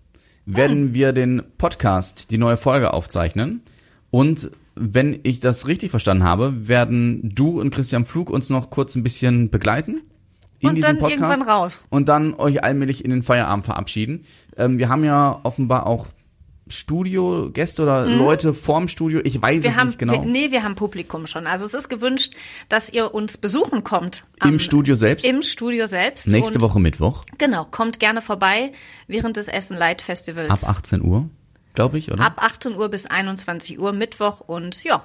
[0.46, 3.62] werden wir den Podcast, die neue Folge aufzeichnen.
[4.10, 8.94] Und wenn ich das richtig verstanden habe, werden du und Christian Flug uns noch kurz
[8.96, 10.00] ein bisschen begleiten.
[10.58, 11.20] In Und diesem dann Podcast.
[11.40, 11.86] irgendwann raus.
[11.90, 14.24] Und dann euch allmählich in den Feierabend verabschieden.
[14.56, 16.06] Ähm, wir haben ja offenbar auch
[16.70, 19.20] Studiogäste oder Leute vorm Studio.
[19.24, 19.62] Ich weiß Mhm.
[19.64, 20.12] Wir es haben, nicht genau.
[20.12, 21.46] wir, nee, wir haben Publikum schon.
[21.46, 22.34] Also es ist gewünscht,
[22.68, 24.24] dass ihr uns besuchen kommt.
[24.42, 25.26] Im Studio selbst?
[25.26, 26.26] Im Studio selbst.
[26.26, 28.72] Nächste und, Woche Mittwoch Genau, kommt gerne vorbei
[29.06, 30.50] während des Essen Light Festivals.
[30.50, 31.28] ab 18 Uhr,
[31.74, 32.24] glaube ich, oder?
[32.24, 35.04] Ab 18 Uhr bis 21 Uhr Mittwoch und ja,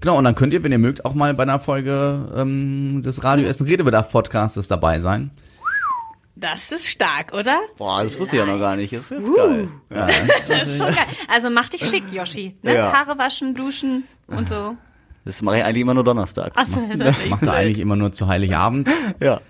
[0.00, 3.22] Genau, und dann könnt ihr, wenn ihr mögt, auch mal bei einer Folge ähm, des
[3.22, 5.30] Radio Essen Redebedarf Podcastes dabei sein.
[6.34, 7.58] Das ist stark, oder?
[7.78, 8.92] Boah, das wusste ich ja noch gar nicht.
[8.92, 9.68] Das ist jetzt geil.
[9.90, 10.06] Ja.
[10.48, 11.06] Das ist schon geil.
[11.28, 12.56] Also mach dich schick, Yoshi.
[12.62, 12.74] Ne?
[12.74, 12.92] Ja.
[12.92, 14.76] Haare waschen, duschen und so.
[15.24, 16.52] Das mache ich eigentlich immer nur Donnerstag.
[16.56, 18.88] Achso, das ist natürlich Macht er eigentlich immer nur zu Heiligabend.
[19.20, 19.40] Ja.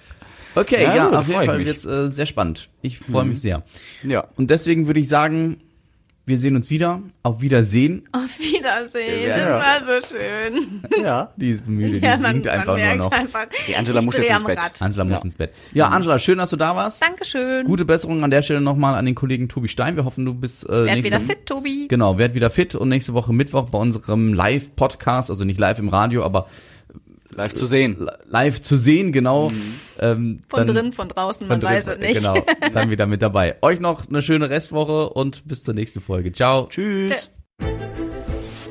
[0.54, 1.66] Okay, Ja, ja, gut, auf jeden Fall mich.
[1.66, 2.68] wird's äh, sehr spannend.
[2.82, 3.62] Ich freue mich sehr.
[4.02, 4.26] Ja.
[4.36, 5.62] Und deswegen würde ich sagen,
[6.24, 7.02] wir sehen uns wieder.
[7.24, 8.04] Auf Wiedersehen.
[8.12, 9.28] Auf Wiedersehen.
[9.28, 9.38] Ja.
[9.38, 10.82] Das war so schön.
[11.02, 11.32] Ja.
[11.36, 13.10] Die ist müde, die Ja, man- singt einfach nur noch.
[13.10, 14.58] Einfach, Die Angela muss jetzt ins Bett.
[14.58, 14.82] Rad.
[14.82, 15.52] Angela muss ins Bett.
[15.72, 17.02] Ja, Angela, schön, dass du da warst.
[17.02, 17.64] Dankeschön.
[17.66, 19.96] Gute Besserung an der Stelle nochmal an den Kollegen Tobi Stein.
[19.96, 21.86] Wir hoffen, du bist äh, Werd nächste wieder fit, Tobi.
[21.88, 25.88] Genau, werd wieder fit und nächste Woche Mittwoch bei unserem Live-Podcast, also nicht live im
[25.88, 26.46] Radio, aber
[27.34, 27.96] Live zu sehen.
[27.98, 29.50] li- live zu sehen, genau.
[29.98, 32.14] Ähm, Von dann- drin, von draußen, von man drin- weiß es nicht.
[32.22, 32.36] Genau,
[32.72, 33.56] dann wieder mit dabei.
[33.62, 36.32] Euch noch eine schöne Restwoche und bis zur nächsten Folge.
[36.32, 36.66] Ciao.
[36.68, 37.30] Tschüss.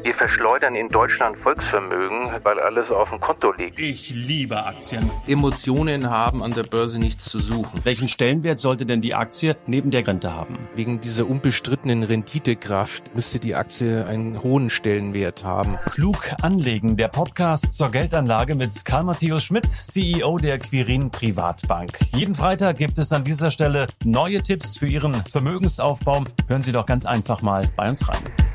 [0.04, 3.78] Wir verschleudern in Deutschland Volksvermögen, weil alles auf dem Konto liegt.
[3.78, 5.12] Ich liebe Aktien.
[5.28, 7.82] Emotionen haben an der Börse nichts zu suchen.
[7.84, 10.58] Welchen Stellenwert sollte denn die Aktie neben der Rente haben?
[10.74, 15.78] Wegen dieser unbestrittenen Renditekraft müsste die Aktie einen hohen Stellenwert haben.
[15.92, 22.00] Klug anlegen, der Podcast zur Geldanlage mit Karl Matthäus Schmidt, CEO der Quirin Privatbank.
[22.16, 26.24] Jeden Freitag gibt es an dieser Stelle neue Tipps für Ihren Vermögensaufbau.
[26.48, 28.51] Hören Sie doch ganz einfach mal bei uns rein.